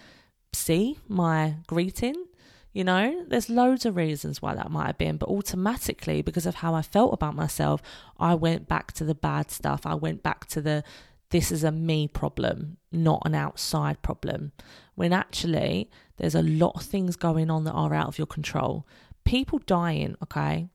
see 0.52 0.98
my 1.08 1.56
greeting. 1.66 2.26
You 2.72 2.84
know, 2.84 3.24
there's 3.28 3.48
loads 3.48 3.86
of 3.86 3.96
reasons 3.96 4.42
why 4.42 4.54
that 4.54 4.70
might 4.70 4.88
have 4.88 4.98
been, 4.98 5.16
but 5.16 5.28
automatically, 5.28 6.22
because 6.22 6.44
of 6.44 6.56
how 6.56 6.74
I 6.74 6.82
felt 6.82 7.14
about 7.14 7.36
myself, 7.36 7.80
I 8.18 8.34
went 8.34 8.68
back 8.68 8.92
to 8.94 9.04
the 9.04 9.14
bad 9.14 9.50
stuff. 9.50 9.86
I 9.86 9.94
went 9.94 10.22
back 10.22 10.46
to 10.48 10.60
the 10.60 10.84
this 11.30 11.50
is 11.50 11.64
a 11.64 11.72
me 11.72 12.06
problem, 12.06 12.76
not 12.92 13.22
an 13.24 13.34
outside 13.34 14.02
problem. 14.02 14.52
When 14.94 15.12
actually, 15.12 15.90
there's 16.16 16.34
a 16.34 16.42
lot 16.42 16.72
of 16.74 16.82
things 16.82 17.16
going 17.16 17.50
on 17.50 17.64
that 17.64 17.72
are 17.72 17.94
out 17.94 18.08
of 18.08 18.18
your 18.18 18.26
control. 18.26 18.86
People 19.24 19.58
dying, 19.58 20.16
okay, 20.22 20.68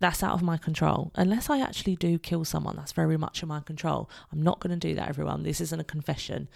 that's 0.00 0.22
out 0.22 0.32
of 0.32 0.42
my 0.42 0.56
control. 0.56 1.12
Unless 1.14 1.50
I 1.50 1.60
actually 1.60 1.94
do 1.96 2.18
kill 2.18 2.44
someone, 2.44 2.76
that's 2.76 2.92
very 2.92 3.16
much 3.16 3.42
in 3.42 3.48
my 3.48 3.60
control. 3.60 4.10
I'm 4.32 4.42
not 4.42 4.60
going 4.60 4.78
to 4.78 4.88
do 4.88 4.94
that, 4.94 5.08
everyone. 5.08 5.42
This 5.42 5.60
isn't 5.60 5.80
a 5.80 5.84
confession. 5.84 6.48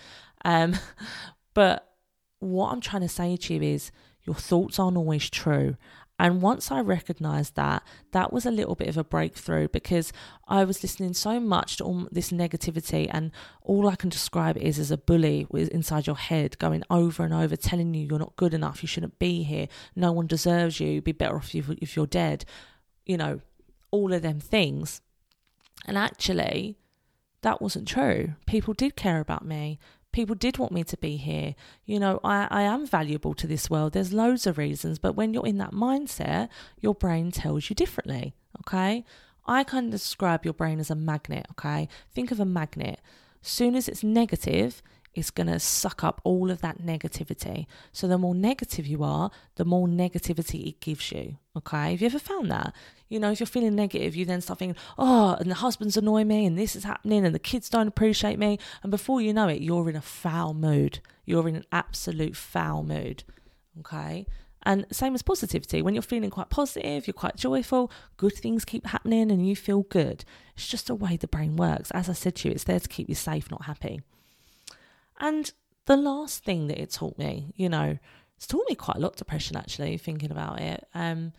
Um, 0.45 0.75
but 1.55 1.95
what 2.41 2.73
I'm 2.73 2.81
trying 2.81 3.03
to 3.03 3.09
say 3.09 3.37
to 3.37 3.55
you 3.55 3.63
is 3.63 3.93
your 4.25 4.35
thoughts 4.35 4.79
aren't 4.79 4.97
always 4.97 5.29
true. 5.29 5.77
And 6.19 6.41
once 6.41 6.71
I 6.71 6.81
recognized 6.81 7.57
that, 7.57 7.83
that 8.13 8.33
was 8.33 8.47
a 8.47 8.51
little 8.51 8.77
bit 8.77 8.89
of 8.89 8.97
a 8.97 9.03
breakthrough 9.03 9.67
because 9.69 10.13
I 10.47 10.65
was 10.65 10.83
listening 10.83 11.13
so 11.15 11.41
much 11.41 11.79
to 11.79 11.85
all 11.85 12.07
this 12.13 12.31
negativity, 12.31 13.11
and 13.13 13.33
all 13.63 13.89
I 13.89 13.97
can 13.97 14.11
describe 14.11 14.57
is 14.57 14.79
as 14.79 14.93
a 14.93 14.97
bully 14.97 15.47
inside 15.53 16.07
your 16.07 16.17
head 16.17 16.59
going 16.59 16.85
over 16.89 17.25
and 17.25 17.35
over, 17.35 17.57
telling 17.57 17.95
you 17.95 18.07
you're 18.07 18.19
not 18.21 18.37
good 18.37 18.55
enough, 18.55 18.83
you 18.83 18.87
shouldn't 18.87 19.19
be 19.19 19.43
here, 19.43 19.67
no 19.97 20.13
one 20.13 20.29
deserves 20.29 20.79
you, 20.79 21.03
be 21.03 21.13
better 21.13 21.37
off 21.37 21.53
if 21.53 21.97
you're 21.97 22.07
dead, 22.07 22.45
you 23.05 23.17
know, 23.17 23.41
all 23.91 24.13
of 24.13 24.23
them 24.23 24.39
things. 24.39 25.01
And 25.85 25.99
actually, 25.99 26.79
that 27.43 27.61
wasn't 27.61 27.89
true. 27.89 28.35
People 28.47 28.73
did 28.73 28.95
care 28.95 29.21
about 29.21 29.45
me 29.45 29.81
people 30.15 30.37
did 30.37 30.59
want 30.59 30.73
me 30.73 30.85
to 30.85 30.97
be 30.97 31.17
here. 31.17 31.57
You 31.85 31.99
know, 31.99 32.21
I, 32.23 32.47
I 32.49 32.63
am 32.63 32.87
valuable 32.87 33.35
to 33.35 33.47
this 33.49 33.69
world. 33.69 33.93
There's 33.93 34.13
loads 34.13 34.47
of 34.47 34.57
reasons, 34.57 34.99
but 35.01 35.17
when 35.17 35.35
you're 35.35 35.47
in 35.47 35.59
that 35.59 35.73
mindset, 35.73 36.49
your 36.81 36.95
brain 36.95 37.33
tells 37.33 37.69
you 37.69 37.75
differently. 37.75 38.33
Okay. 38.61 39.05
I 39.47 39.65
kind 39.65 39.87
of 39.87 39.91
describe 39.91 40.45
your 40.45 40.55
brain 40.55 40.79
as 40.79 40.89
a 40.89 40.95
magnet. 40.95 41.47
Okay. 41.51 41.89
Think 42.15 42.31
of 42.31 42.39
a 42.39 42.45
magnet. 42.45 43.01
Soon 43.43 43.75
as 43.75 43.89
it's 43.89 44.05
negative, 44.05 44.83
it's 45.15 45.31
going 45.31 45.47
to 45.47 45.59
suck 45.59 46.03
up 46.03 46.21
all 46.25 46.51
of 46.51 46.61
that 46.61 46.83
negativity. 46.83 47.67
So 47.93 48.07
the 48.07 48.19
more 48.19 48.35
negative 48.35 48.87
you 48.87 49.03
are, 49.03 49.31
the 49.57 49.65
more 49.65 49.87
negativity 49.87 50.69
it 50.69 50.81
gives 50.81 51.13
you. 51.13 51.39
Okay. 51.57 51.93
Have 51.93 52.01
you 52.01 52.07
ever 52.07 52.19
found 52.19 52.51
that? 52.51 52.75
You 53.09 53.21
know, 53.21 53.31
if 53.31 53.41
you're 53.41 53.47
feeling 53.47 53.75
negative, 53.75 54.17
you 54.17 54.25
then 54.25 54.41
start 54.41 54.59
thinking, 54.59 54.81
oh, 54.99 55.37
and 55.39 55.51
the 55.51 55.57
husband's 55.57 55.97
annoying 55.97 56.29
me, 56.29 56.47
and 56.47 56.59
this 56.59 56.75
is 56.75 56.85
happening, 56.85 57.25
and 57.25 57.35
the 57.35 57.39
kids 57.39 57.69
don't 57.69 57.89
appreciate 57.89 58.39
me. 58.39 58.59
And 58.83 58.91
before 58.91 59.21
you 59.21 59.33
know 59.33 59.49
it, 59.49 59.63
you're 59.63 59.89
in 59.89 59.97
a 59.97 60.03
foul 60.03 60.55
mood. 60.55 61.01
You're 61.25 61.49
in 61.49 61.57
an 61.57 61.65
absolute 61.71 62.37
foul 62.37 62.83
mood. 62.83 63.25
Okay. 63.81 64.27
And 64.67 64.87
same 64.91 65.15
as 65.15 65.23
positivity. 65.23 65.83
When 65.83 65.95
you're 65.95 66.03
feeling 66.03 66.31
quite 66.31 66.49
positive, 66.49 67.07
you're 67.07 67.13
quite 67.15 67.37
joyful, 67.37 67.91
good 68.17 68.33
things 68.33 68.65
keep 68.65 68.87
happening 68.87 69.31
and 69.31 69.47
you 69.47 69.55
feel 69.55 69.83
good. 69.83 70.25
It's 70.57 70.67
just 70.67 70.87
the 70.87 70.95
way 70.95 71.17
the 71.17 71.29
brain 71.29 71.57
works. 71.57 71.91
As 71.91 72.09
I 72.09 72.15
said 72.15 72.37
to 72.37 72.49
you, 72.49 72.55
it's 72.55 72.65
there 72.65 72.81
to 72.81 72.89
keep 72.89 73.09
you 73.09 73.15
safe, 73.15 73.51
not 73.51 73.67
happy. 73.67 74.01
And 75.21 75.53
the 75.87 75.97
last 75.97 76.45
thing 76.45 76.67
that 76.69 76.81
it 76.81 76.91
taught 76.91 77.19
me, 77.19 77.53
you 77.57 77.69
know, 77.69 77.99
it's 78.37 78.47
taught 78.47 78.69
me 78.69 78.75
quite 78.75 78.97
a 78.97 79.01
lot 79.01 79.17
depression 79.17 79.57
actually, 79.57 79.97
thinking 79.97 80.31
about 80.31 80.61
it. 80.61 80.87
Um, 80.95 81.33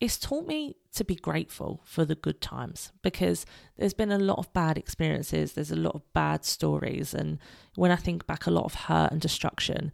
it's 0.00 0.18
taught 0.18 0.46
me 0.46 0.76
to 0.94 1.04
be 1.04 1.14
grateful 1.14 1.82
for 1.84 2.04
the 2.04 2.14
good 2.14 2.40
times 2.40 2.90
because 3.02 3.44
there's 3.76 3.92
been 3.92 4.10
a 4.10 4.18
lot 4.18 4.38
of 4.38 4.52
bad 4.54 4.78
experiences, 4.78 5.52
there's 5.52 5.70
a 5.70 5.76
lot 5.76 5.94
of 5.94 6.12
bad 6.14 6.44
stories, 6.44 7.12
and 7.12 7.38
when 7.74 7.90
I 7.90 7.96
think 7.96 8.26
back, 8.26 8.46
a 8.46 8.50
lot 8.50 8.64
of 8.64 8.74
hurt 8.74 9.12
and 9.12 9.20
destruction. 9.20 9.92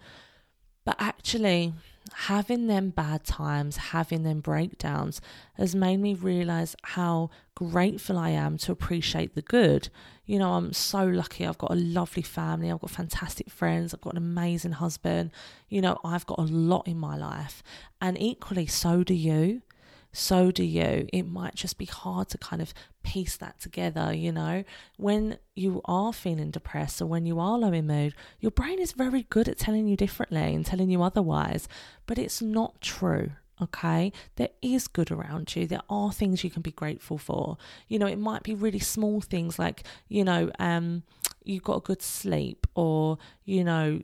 But 0.84 0.96
actually, 1.00 1.74
having 2.20 2.66
them 2.66 2.88
bad 2.88 3.22
times, 3.24 3.76
having 3.76 4.22
them 4.22 4.40
breakdowns 4.40 5.20
has 5.54 5.74
made 5.74 5.98
me 5.98 6.14
realize 6.14 6.74
how 6.82 7.28
grateful 7.54 8.16
I 8.16 8.30
am 8.30 8.56
to 8.58 8.72
appreciate 8.72 9.34
the 9.34 9.42
good. 9.42 9.90
You 10.24 10.38
know, 10.38 10.54
I'm 10.54 10.72
so 10.72 11.04
lucky. 11.04 11.46
I've 11.46 11.58
got 11.58 11.72
a 11.72 11.74
lovely 11.74 12.22
family, 12.22 12.70
I've 12.70 12.80
got 12.80 12.90
fantastic 12.90 13.50
friends, 13.50 13.92
I've 13.92 14.00
got 14.00 14.14
an 14.14 14.18
amazing 14.18 14.72
husband. 14.72 15.30
You 15.68 15.82
know, 15.82 15.98
I've 16.02 16.24
got 16.24 16.38
a 16.38 16.42
lot 16.42 16.88
in 16.88 16.98
my 16.98 17.18
life, 17.18 17.62
and 18.00 18.18
equally, 18.18 18.66
so 18.66 19.04
do 19.04 19.14
you 19.14 19.60
so 20.16 20.50
do 20.50 20.64
you. 20.64 21.06
It 21.12 21.24
might 21.24 21.54
just 21.54 21.76
be 21.76 21.84
hard 21.84 22.30
to 22.30 22.38
kind 22.38 22.62
of 22.62 22.72
piece 23.06 23.36
that 23.36 23.60
together, 23.60 24.12
you 24.12 24.32
know. 24.32 24.64
When 24.96 25.38
you 25.54 25.80
are 25.84 26.12
feeling 26.12 26.50
depressed 26.50 27.00
or 27.00 27.06
when 27.06 27.24
you 27.24 27.38
are 27.38 27.56
low 27.56 27.72
in 27.72 27.86
mood, 27.86 28.14
your 28.40 28.50
brain 28.50 28.80
is 28.80 28.92
very 28.92 29.22
good 29.30 29.48
at 29.48 29.58
telling 29.58 29.86
you 29.86 29.96
differently 29.96 30.54
and 30.54 30.66
telling 30.66 30.90
you 30.90 31.02
otherwise, 31.02 31.68
but 32.06 32.18
it's 32.18 32.42
not 32.42 32.80
true. 32.80 33.30
Okay, 33.62 34.12
there 34.34 34.50
is 34.60 34.86
good 34.86 35.10
around 35.10 35.56
you. 35.56 35.66
There 35.66 35.80
are 35.88 36.12
things 36.12 36.44
you 36.44 36.50
can 36.50 36.60
be 36.60 36.72
grateful 36.72 37.16
for. 37.16 37.56
You 37.88 37.98
know, 37.98 38.06
it 38.06 38.18
might 38.18 38.42
be 38.42 38.54
really 38.54 38.80
small 38.80 39.22
things 39.22 39.58
like, 39.58 39.84
you 40.08 40.24
know, 40.24 40.50
um, 40.58 41.04
you 41.42 41.60
got 41.60 41.76
a 41.76 41.80
good 41.80 42.02
sleep 42.02 42.66
or 42.74 43.16
you 43.46 43.62
know, 43.62 44.00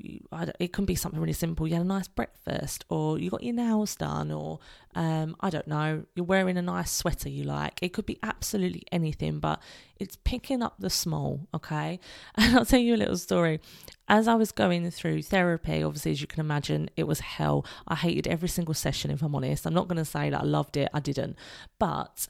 it 0.60 0.72
can 0.72 0.84
be 0.84 0.94
something 0.94 1.20
really 1.20 1.32
simple. 1.32 1.66
You 1.66 1.74
had 1.74 1.82
a 1.82 1.84
nice 1.84 2.06
breakfast, 2.06 2.84
or 2.88 3.18
you 3.18 3.28
got 3.28 3.42
your 3.42 3.54
nails 3.54 3.96
done, 3.96 4.30
or 4.30 4.60
um, 4.94 5.34
I 5.40 5.50
don't 5.50 5.66
know, 5.66 6.04
you're 6.14 6.24
wearing 6.24 6.56
a 6.56 6.62
nice 6.62 6.92
sweater 6.92 7.28
you 7.28 7.42
like. 7.42 7.80
It 7.82 7.92
could 7.92 8.06
be 8.06 8.20
absolutely 8.22 8.84
anything, 8.92 9.40
but 9.40 9.60
it's 9.98 10.16
picking 10.22 10.62
up 10.62 10.76
the 10.78 10.88
small, 10.88 11.48
okay? 11.52 11.98
And 12.36 12.56
I'll 12.56 12.64
tell 12.64 12.78
you 12.78 12.94
a 12.94 12.96
little 12.96 13.16
story. 13.16 13.60
As 14.06 14.28
I 14.28 14.36
was 14.36 14.52
going 14.52 14.88
through 14.92 15.22
therapy, 15.22 15.82
obviously, 15.82 16.12
as 16.12 16.20
you 16.20 16.28
can 16.28 16.40
imagine, 16.40 16.88
it 16.96 17.08
was 17.08 17.18
hell. 17.18 17.66
I 17.88 17.96
hated 17.96 18.28
every 18.28 18.48
single 18.48 18.74
session, 18.74 19.10
if 19.10 19.22
I'm 19.22 19.34
honest. 19.34 19.66
I'm 19.66 19.74
not 19.74 19.88
going 19.88 19.96
to 19.96 20.04
say 20.04 20.30
that 20.30 20.40
I 20.40 20.44
loved 20.44 20.76
it, 20.76 20.88
I 20.94 21.00
didn't. 21.00 21.36
But 21.80 22.28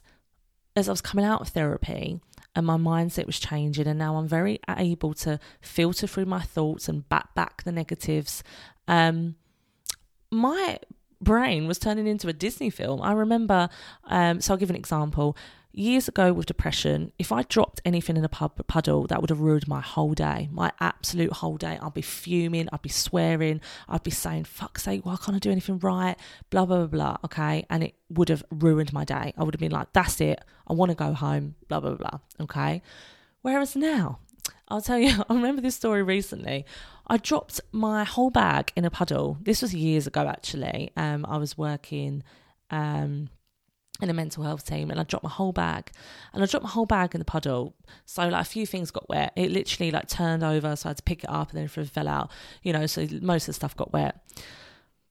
as 0.75 0.89
I 0.89 0.91
was 0.91 1.01
coming 1.01 1.25
out 1.25 1.41
of 1.41 1.49
therapy, 1.49 2.21
and 2.55 2.65
my 2.65 2.77
mindset 2.77 3.25
was 3.25 3.39
changing 3.39 3.87
and 3.87 3.99
now 3.99 4.15
i'm 4.15 4.27
very 4.27 4.59
able 4.69 5.13
to 5.13 5.39
filter 5.61 6.07
through 6.07 6.25
my 6.25 6.41
thoughts 6.41 6.87
and 6.87 7.07
bat 7.09 7.29
back 7.35 7.63
the 7.63 7.71
negatives. 7.71 8.43
Um, 8.87 9.35
my 10.31 10.79
brain 11.21 11.67
was 11.67 11.79
turning 11.79 12.07
into 12.07 12.27
a 12.27 12.33
disney 12.33 12.69
film. 12.69 13.01
I 13.01 13.13
remember 13.13 13.69
um, 14.05 14.41
so 14.41 14.53
i'll 14.53 14.57
give 14.57 14.69
an 14.69 14.75
example 14.75 15.37
years 15.73 16.07
ago 16.07 16.31
with 16.31 16.45
depression, 16.45 17.11
if 17.17 17.31
I 17.31 17.43
dropped 17.43 17.81
anything 17.83 18.15
in 18.15 18.23
a 18.23 18.29
pub, 18.29 18.65
puddle, 18.67 19.07
that 19.07 19.21
would 19.21 19.29
have 19.29 19.39
ruined 19.39 19.67
my 19.67 19.81
whole 19.81 20.13
day, 20.13 20.47
my 20.51 20.71
absolute 20.79 21.33
whole 21.33 21.57
day. 21.57 21.79
I'd 21.81 21.93
be 21.93 22.01
fuming, 22.01 22.69
I'd 22.71 22.81
be 22.81 22.89
swearing, 22.89 23.59
I'd 23.89 24.03
be 24.03 24.11
saying, 24.11 24.45
fuck's 24.45 24.83
sake, 24.83 25.05
why 25.05 25.17
can't 25.17 25.35
I 25.35 25.39
do 25.39 25.51
anything 25.51 25.79
right? 25.79 26.15
Blah, 26.49 26.65
blah, 26.65 26.85
blah, 26.85 26.87
blah. 26.87 27.17
Okay. 27.25 27.65
And 27.69 27.83
it 27.83 27.95
would 28.09 28.29
have 28.29 28.43
ruined 28.51 28.93
my 28.93 29.03
day. 29.03 29.33
I 29.37 29.43
would 29.43 29.53
have 29.53 29.59
been 29.59 29.71
like, 29.71 29.91
that's 29.93 30.21
it. 30.21 30.39
I 30.67 30.73
want 30.73 30.89
to 30.91 30.95
go 30.95 31.13
home, 31.13 31.55
blah, 31.67 31.79
blah, 31.79 31.95
blah. 31.95 32.19
Okay. 32.41 32.81
Whereas 33.41 33.75
now, 33.75 34.19
I'll 34.67 34.81
tell 34.81 34.99
you, 34.99 35.23
I 35.29 35.33
remember 35.33 35.61
this 35.61 35.75
story 35.75 36.03
recently. 36.03 36.65
I 37.07 37.17
dropped 37.17 37.59
my 37.71 38.03
whole 38.03 38.29
bag 38.29 38.71
in 38.75 38.85
a 38.85 38.89
puddle. 38.89 39.37
This 39.41 39.61
was 39.61 39.73
years 39.73 40.07
ago, 40.07 40.27
actually. 40.27 40.91
Um, 40.95 41.25
I 41.27 41.37
was 41.37 41.57
working. 41.57 42.23
Um, 42.69 43.29
in 44.01 44.09
a 44.09 44.13
mental 44.13 44.43
health 44.43 44.65
team 44.65 44.89
and 44.89 44.99
I 44.99 45.03
dropped 45.03 45.23
my 45.23 45.29
whole 45.29 45.51
bag 45.51 45.91
and 46.33 46.43
I 46.43 46.45
dropped 46.47 46.63
my 46.63 46.69
whole 46.69 46.85
bag 46.85 47.13
in 47.13 47.19
the 47.19 47.25
puddle. 47.25 47.75
So 48.05 48.27
like 48.27 48.41
a 48.41 48.49
few 48.49 48.65
things 48.65 48.91
got 48.91 49.07
wet. 49.07 49.33
It 49.35 49.51
literally 49.51 49.91
like 49.91 50.07
turned 50.07 50.43
over 50.43 50.75
so 50.75 50.87
I 50.87 50.91
had 50.91 50.97
to 50.97 51.03
pick 51.03 51.23
it 51.23 51.29
up 51.29 51.51
and 51.51 51.57
then 51.57 51.65
it 51.65 51.89
fell 51.89 52.07
out, 52.07 52.31
you 52.63 52.73
know, 52.73 52.85
so 52.87 53.07
most 53.21 53.43
of 53.43 53.47
the 53.47 53.53
stuff 53.53 53.77
got 53.77 53.93
wet. 53.93 54.19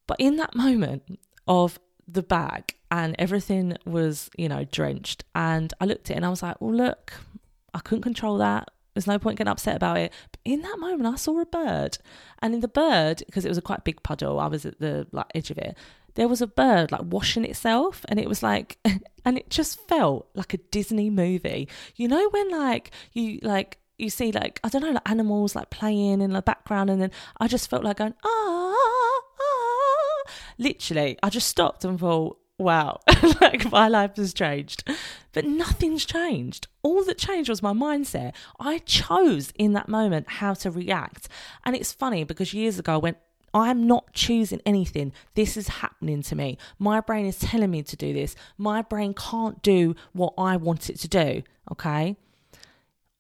But 0.07 0.19
in 0.19 0.37
that 0.37 0.55
moment 0.55 1.19
of 1.47 1.79
the 2.09 2.23
bag 2.23 2.75
and 2.91 3.15
everything 3.19 3.77
was, 3.87 4.31
you 4.37 4.49
know, 4.49 4.65
drenched 4.65 5.25
and 5.35 5.73
I 5.81 5.85
looked 5.85 6.11
at 6.11 6.15
it 6.15 6.17
and 6.17 6.27
I 6.27 6.31
was 6.31 6.43
like, 6.43 6.61
well 6.61 6.75
look, 6.75 7.13
I 7.73 7.79
couldn't 7.79 8.03
control 8.03 8.39
that. 8.39 8.69
There's 8.95 9.07
no 9.07 9.19
point 9.19 9.39
getting 9.39 9.51
upset 9.51 9.77
about 9.77 9.97
it. 9.97 10.13
But 10.33 10.41
in 10.45 10.61
that 10.63 10.79
moment, 10.79 11.07
I 11.07 11.17
saw 11.17 11.41
a 11.41 11.47
bird, 11.47 11.97
and 12.43 12.53
in 12.53 12.61
the 12.61 12.69
bird, 12.69 13.23
because 13.25 13.47
it 13.47 13.49
was 13.49 13.57
a 13.57 13.63
quite 13.63 13.85
big 13.85 14.03
puddle, 14.03 14.39
I 14.39 14.49
was 14.49 14.67
at 14.67 14.81
the 14.81 15.07
like 15.13 15.29
edge 15.35 15.51
of 15.51 15.57
it 15.57 15.79
there 16.15 16.29
was 16.29 16.43
a 16.43 16.47
bird 16.47 16.93
like 16.93 17.03
washing 17.05 17.45
itself 17.45 18.05
and 18.09 18.19
it 18.19 18.29
was 18.29 18.43
like 18.43 18.79
and 19.25 19.39
it 19.39 19.51
just 19.51 19.81
felt 19.89 20.29
like 20.35 20.55
a 20.55 20.59
disney 20.59 21.11
movie. 21.11 21.69
You 21.97 22.09
know 22.09 22.29
when 22.31 22.51
like 22.51 22.91
you 23.13 23.39
like 23.43 23.79
you 23.99 24.11
see 24.11 24.33
like 24.33 24.59
i 24.65 24.69
don't 24.69 24.83
know 24.83 24.91
like 24.91 25.09
animals 25.09 25.55
like 25.55 25.71
playing 25.71 26.21
in 26.23 26.33
the 26.33 26.43
background 26.43 26.91
and 26.91 27.01
then 27.01 27.11
i 27.39 27.47
just 27.47 27.71
felt 27.71 27.85
like 27.85 27.99
going 27.99 28.15
ah, 28.25 28.75
ah. 29.41 30.23
literally 30.59 31.17
i 31.23 31.29
just 31.29 31.47
stopped 31.47 31.85
and 31.85 32.01
thought 32.01 32.37
wow 32.59 33.01
like 33.41 33.71
my 33.71 33.89
life 33.89 34.17
has 34.17 34.33
changed. 34.33 34.89
But 35.33 35.45
nothing's 35.45 36.05
changed. 36.05 36.69
All 36.83 37.05
that 37.05 37.19
changed 37.19 37.49
was 37.49 37.63
my 37.63 37.73
mindset. 37.73 38.35
I 38.61 38.79
chose 38.79 39.53
in 39.57 39.73
that 39.73 39.89
moment 39.89 40.29
how 40.29 40.55
to 40.55 40.71
react. 40.71 41.29
And 41.65 41.75
it's 41.75 41.93
funny 41.93 42.25
because 42.25 42.55
years 42.55 42.79
ago 42.79 42.95
i 42.95 42.99
went 42.99 43.19
I'm 43.55 43.87
not 43.87 44.13
choosing 44.13 44.61
anything. 44.65 45.13
This 45.35 45.57
is 45.57 45.69
happening 45.69 46.23
to 46.23 46.35
me. 46.35 46.59
My 46.79 47.01
brain 47.01 47.27
is 47.27 47.39
telling 47.39 47.71
me 47.71 47.83
to 47.83 47.97
do 47.97 48.13
this. 48.13 48.35
My 48.57 48.83
brain 48.83 49.15
can't 49.15 49.63
do 49.63 49.95
what 50.13 50.35
I 50.39 50.57
want 50.57 50.89
it 50.89 50.99
to 51.01 51.09
do. 51.09 51.43
Okay. 51.71 52.17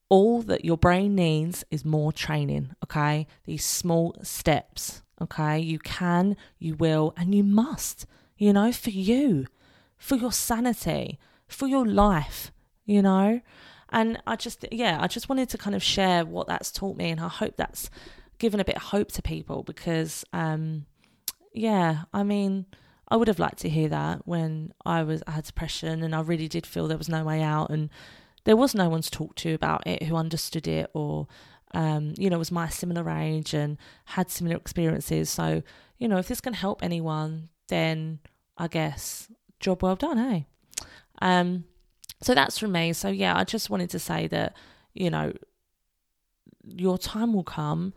All 0.09 0.43
that 0.43 0.65
your 0.65 0.77
brain 0.77 1.15
needs 1.15 1.65
is 1.71 1.85
more 1.85 2.13
training. 2.13 2.75
Okay. 2.85 3.27
These 3.45 3.65
small 3.65 4.17
steps. 4.23 5.03
Okay. 5.21 5.59
You 5.59 5.79
can, 5.79 6.37
you 6.59 6.77
will, 6.77 7.13
and 7.17 7.35
you 7.35 7.45
must, 7.45 8.07
you 8.37 8.53
know, 8.53 8.73
for 8.73 8.91
you, 8.91 9.47
for 9.97 10.17
your 10.17 10.33
sanity, 10.33 11.19
for 11.47 11.67
your 11.67 11.87
life, 11.87 12.53
you 12.87 13.03
know. 13.03 13.41
And 13.91 14.21
I 14.27 14.37
just, 14.37 14.65
yeah, 14.73 14.97
I 15.01 15.07
just 15.07 15.29
wanted 15.29 15.51
to 15.51 15.59
kind 15.59 15.77
of 15.77 15.83
share 15.83 16.25
what 16.25 16.47
that's 16.47 16.73
taught 16.73 16.97
me. 16.97 17.11
And 17.11 17.21
I 17.21 17.29
hope 17.29 17.57
that's 17.59 17.91
given 18.43 18.59
a 18.59 18.65
bit 18.65 18.75
of 18.75 18.83
hope 18.83 19.13
to 19.13 19.23
people 19.23 19.63
because, 19.63 20.25
um, 20.33 20.85
yeah, 21.55 22.03
I 22.13 22.25
mean, 22.25 22.67
I 23.07 23.15
would 23.15 23.29
have 23.29 23.39
liked 23.39 23.59
to 23.59 23.69
hear 23.69 23.89
that 23.89 24.27
when 24.27 24.75
I 24.85 25.05
was 25.05 25.23
I 25.29 25.31
had 25.31 25.45
depression 25.45 26.03
and 26.03 26.13
I 26.13 26.23
really 26.23 26.49
did 26.49 26.67
feel 26.67 26.89
there 26.89 26.99
was 26.99 27.09
no 27.09 27.23
way 27.23 27.41
out 27.41 27.71
and 27.71 27.89
there 28.43 28.57
was 28.57 28.75
no 28.75 28.89
one 28.89 29.01
to 29.03 29.11
talk 29.13 29.37
to 29.37 29.55
about 29.55 29.87
it 29.87 30.03
who 30.03 30.17
understood 30.17 30.67
it 30.67 30.91
or 30.93 31.29
um, 31.73 32.15
you 32.19 32.29
know 32.29 32.39
was 32.39 32.51
my 32.51 32.69
similar 32.69 33.09
age 33.09 33.55
and 33.55 33.79
had 34.07 34.29
similar 34.29 34.57
experiences. 34.57 35.31
So 35.31 35.63
you 35.99 36.09
know 36.09 36.19
if 36.19 36.27
this 36.27 36.41
can 36.41 36.55
help 36.55 36.83
anyone, 36.83 37.49
then 37.69 38.19
I 38.59 38.67
guess 38.67 39.29
job 39.61 39.85
well 39.85 39.95
done, 39.95 40.19
hey. 40.19 40.47
Um, 41.21 41.65
so 42.23 42.35
that's 42.35 42.59
from 42.59 42.73
me. 42.73 42.93
So 42.93 43.09
yeah, 43.09 43.37
I 43.37 43.45
just 43.45 43.71
wanted 43.71 43.91
to 43.91 44.01
say 44.01 44.27
that 44.27 44.57
you 44.95 45.11
know 45.11 45.33
your 46.65 46.99
time 46.99 47.33
will 47.33 47.45
come 47.45 47.93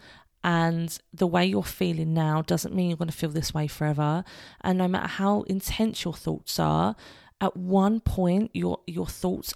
and 0.46 1.00
the 1.12 1.26
way 1.26 1.44
you're 1.44 1.64
feeling 1.64 2.14
now 2.14 2.44
doesn't 2.44 2.76
mean 2.76 2.90
you're 2.90 2.98
going 2.98 3.10
to 3.10 3.18
feel 3.18 3.32
this 3.32 3.52
way 3.52 3.66
forever. 3.66 4.24
And 4.62 4.78
no 4.78 4.88
matter 4.88 5.08
how 5.08 5.42
intense 5.42 6.06
your 6.06 6.14
thoughts 6.14 6.60
are 6.60 6.96
at 7.42 7.58
one 7.58 8.00
point 8.00 8.52
your 8.54 8.80
your 8.86 9.08
thoughts 9.08 9.56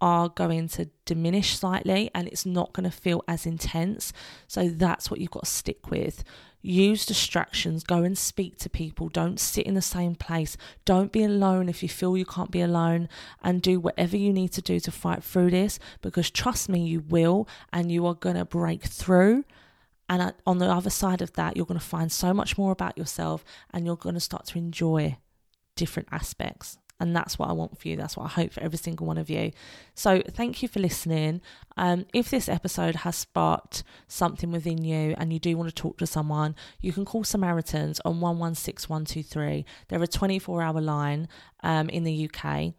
are 0.00 0.30
going 0.30 0.66
to 0.66 0.88
diminish 1.04 1.58
slightly 1.58 2.10
and 2.14 2.26
it's 2.26 2.46
not 2.46 2.72
going 2.72 2.90
to 2.90 2.96
feel 2.96 3.22
as 3.28 3.44
intense. 3.44 4.14
So 4.48 4.70
that's 4.70 5.10
what 5.10 5.20
you've 5.20 5.30
got 5.30 5.44
to 5.44 5.50
stick 5.50 5.90
with. 5.90 6.24
Use 6.62 7.04
distractions. 7.04 7.84
Go 7.84 8.02
and 8.02 8.16
speak 8.16 8.56
to 8.60 8.70
people. 8.70 9.10
Don't 9.10 9.38
sit 9.38 9.66
in 9.66 9.74
the 9.74 9.82
same 9.82 10.14
place. 10.14 10.56
Don't 10.86 11.12
be 11.12 11.22
alone 11.22 11.68
if 11.68 11.82
you 11.82 11.88
feel 11.90 12.16
you 12.16 12.24
can't 12.24 12.50
be 12.50 12.62
alone 12.62 13.10
and 13.42 13.60
do 13.60 13.78
whatever 13.78 14.16
you 14.16 14.32
need 14.32 14.52
to 14.52 14.62
do 14.62 14.80
to 14.80 14.90
fight 14.90 15.22
through 15.22 15.50
this 15.50 15.78
because 16.00 16.30
trust 16.30 16.70
me 16.70 16.80
you 16.80 17.00
will 17.00 17.46
and 17.70 17.92
you 17.92 18.06
are 18.06 18.14
going 18.14 18.36
to 18.36 18.46
break 18.46 18.84
through 18.84 19.44
and 20.10 20.34
on 20.44 20.58
the 20.58 20.66
other 20.66 20.90
side 20.90 21.22
of 21.22 21.32
that, 21.34 21.56
you're 21.56 21.64
going 21.64 21.78
to 21.78 21.86
find 21.86 22.10
so 22.10 22.34
much 22.34 22.58
more 22.58 22.72
about 22.72 22.98
yourself 22.98 23.44
and 23.72 23.86
you're 23.86 23.94
going 23.94 24.16
to 24.16 24.20
start 24.20 24.44
to 24.46 24.58
enjoy 24.58 25.16
different 25.76 26.08
aspects. 26.10 26.78
And 26.98 27.14
that's 27.14 27.38
what 27.38 27.48
I 27.48 27.52
want 27.52 27.78
for 27.78 27.88
you. 27.88 27.96
That's 27.96 28.16
what 28.16 28.24
I 28.24 28.28
hope 28.28 28.52
for 28.52 28.60
every 28.60 28.76
single 28.76 29.06
one 29.06 29.16
of 29.16 29.30
you. 29.30 29.52
So, 29.94 30.20
thank 30.32 30.62
you 30.62 30.68
for 30.68 30.80
listening. 30.80 31.40
Um, 31.76 32.06
if 32.12 32.28
this 32.28 32.46
episode 32.48 32.96
has 32.96 33.16
sparked 33.16 33.84
something 34.06 34.50
within 34.50 34.84
you 34.84 35.14
and 35.16 35.32
you 35.32 35.38
do 35.38 35.56
want 35.56 35.70
to 35.70 35.74
talk 35.74 35.96
to 35.98 36.06
someone, 36.06 36.56
you 36.80 36.92
can 36.92 37.06
call 37.06 37.24
Samaritans 37.24 38.00
on 38.04 38.20
116123. 38.20 39.64
They're 39.88 40.02
a 40.02 40.06
24 40.06 40.60
hour 40.60 40.80
line 40.80 41.28
um, 41.62 41.88
in 41.88 42.02
the 42.04 42.28
UK. 42.28 42.74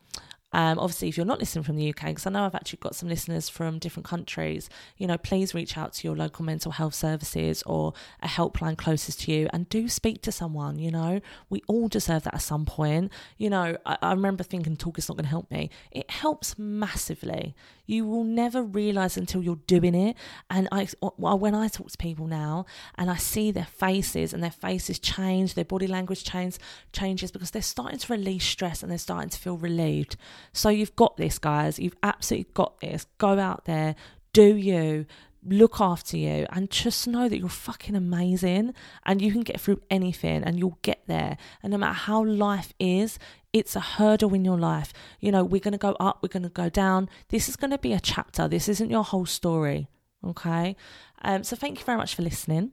Um, 0.53 0.79
obviously, 0.79 1.07
if 1.07 1.17
you're 1.17 1.25
not 1.25 1.39
listening 1.39 1.63
from 1.63 1.77
the 1.77 1.89
UK, 1.89 2.07
because 2.07 2.27
I 2.27 2.29
know 2.29 2.45
I've 2.45 2.55
actually 2.55 2.79
got 2.81 2.95
some 2.95 3.07
listeners 3.07 3.49
from 3.49 3.79
different 3.79 4.05
countries, 4.05 4.69
you 4.97 5.07
know, 5.07 5.17
please 5.17 5.53
reach 5.53 5.77
out 5.77 5.93
to 5.93 6.07
your 6.07 6.15
local 6.15 6.43
mental 6.43 6.73
health 6.73 6.93
services 6.93 7.63
or 7.65 7.93
a 8.21 8.27
helpline 8.27 8.77
closest 8.77 9.21
to 9.21 9.31
you 9.31 9.49
and 9.53 9.69
do 9.69 9.87
speak 9.87 10.21
to 10.23 10.31
someone. 10.31 10.79
You 10.79 10.91
know, 10.91 11.21
we 11.49 11.61
all 11.67 11.87
deserve 11.87 12.23
that 12.23 12.35
at 12.35 12.41
some 12.41 12.65
point. 12.65 13.11
You 13.37 13.49
know, 13.49 13.77
I, 13.85 13.97
I 14.01 14.11
remember 14.11 14.43
thinking 14.43 14.75
talk 14.75 14.97
is 14.97 15.07
not 15.07 15.15
going 15.15 15.25
to 15.25 15.29
help 15.29 15.49
me. 15.51 15.69
It 15.91 16.09
helps 16.09 16.57
massively. 16.57 17.55
You 17.85 18.05
will 18.05 18.23
never 18.23 18.63
realize 18.63 19.17
until 19.17 19.43
you're 19.43 19.59
doing 19.67 19.95
it. 19.95 20.15
And 20.49 20.69
I, 20.71 20.87
when 21.17 21.55
I 21.55 21.67
talk 21.67 21.91
to 21.91 21.97
people 21.97 22.25
now 22.27 22.65
and 22.95 23.09
I 23.11 23.17
see 23.17 23.51
their 23.51 23.65
faces 23.65 24.33
and 24.33 24.41
their 24.41 24.51
faces 24.51 24.97
change, 24.97 25.55
their 25.55 25.65
body 25.65 25.87
language 25.87 26.23
change 26.23 26.57
changes 26.93 27.31
because 27.31 27.51
they're 27.51 27.61
starting 27.61 27.99
to 27.99 28.13
release 28.13 28.45
stress 28.45 28.81
and 28.81 28.89
they're 28.89 28.97
starting 28.97 29.29
to 29.29 29.37
feel 29.37 29.57
relieved. 29.57 30.15
So 30.53 30.69
you've 30.69 30.95
got 30.95 31.17
this, 31.17 31.39
guys. 31.39 31.79
You've 31.79 31.97
absolutely 32.03 32.51
got 32.53 32.79
this. 32.79 33.05
Go 33.17 33.39
out 33.39 33.65
there, 33.65 33.95
do 34.33 34.55
you, 34.55 35.05
look 35.43 35.81
after 35.81 36.17
you, 36.17 36.45
and 36.51 36.69
just 36.69 37.07
know 37.07 37.27
that 37.27 37.37
you're 37.37 37.49
fucking 37.49 37.95
amazing 37.95 38.73
and 39.05 39.21
you 39.21 39.31
can 39.31 39.41
get 39.41 39.59
through 39.59 39.81
anything 39.89 40.43
and 40.43 40.59
you'll 40.59 40.77
get 40.81 41.01
there. 41.07 41.37
And 41.63 41.71
no 41.71 41.77
matter 41.77 41.93
how 41.93 42.23
life 42.23 42.73
is, 42.79 43.17
it's 43.53 43.75
a 43.75 43.79
hurdle 43.79 44.33
in 44.33 44.45
your 44.45 44.57
life. 44.57 44.93
You 45.19 45.31
know, 45.31 45.43
we're 45.43 45.59
going 45.61 45.73
to 45.73 45.77
go 45.77 45.95
up, 45.99 46.19
we're 46.21 46.29
going 46.29 46.43
to 46.43 46.49
go 46.49 46.69
down. 46.69 47.09
This 47.29 47.49
is 47.49 47.55
going 47.55 47.71
to 47.71 47.77
be 47.77 47.93
a 47.93 47.99
chapter. 47.99 48.47
This 48.47 48.69
isn't 48.69 48.89
your 48.89 49.03
whole 49.03 49.25
story. 49.25 49.87
Okay. 50.23 50.75
Um, 51.23 51.43
so 51.43 51.55
thank 51.55 51.79
you 51.79 51.85
very 51.85 51.97
much 51.97 52.15
for 52.15 52.21
listening. 52.21 52.71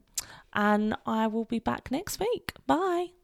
And 0.53 0.97
I 1.07 1.27
will 1.27 1.45
be 1.45 1.59
back 1.59 1.91
next 1.91 2.21
week. 2.21 2.53
Bye. 2.67 3.18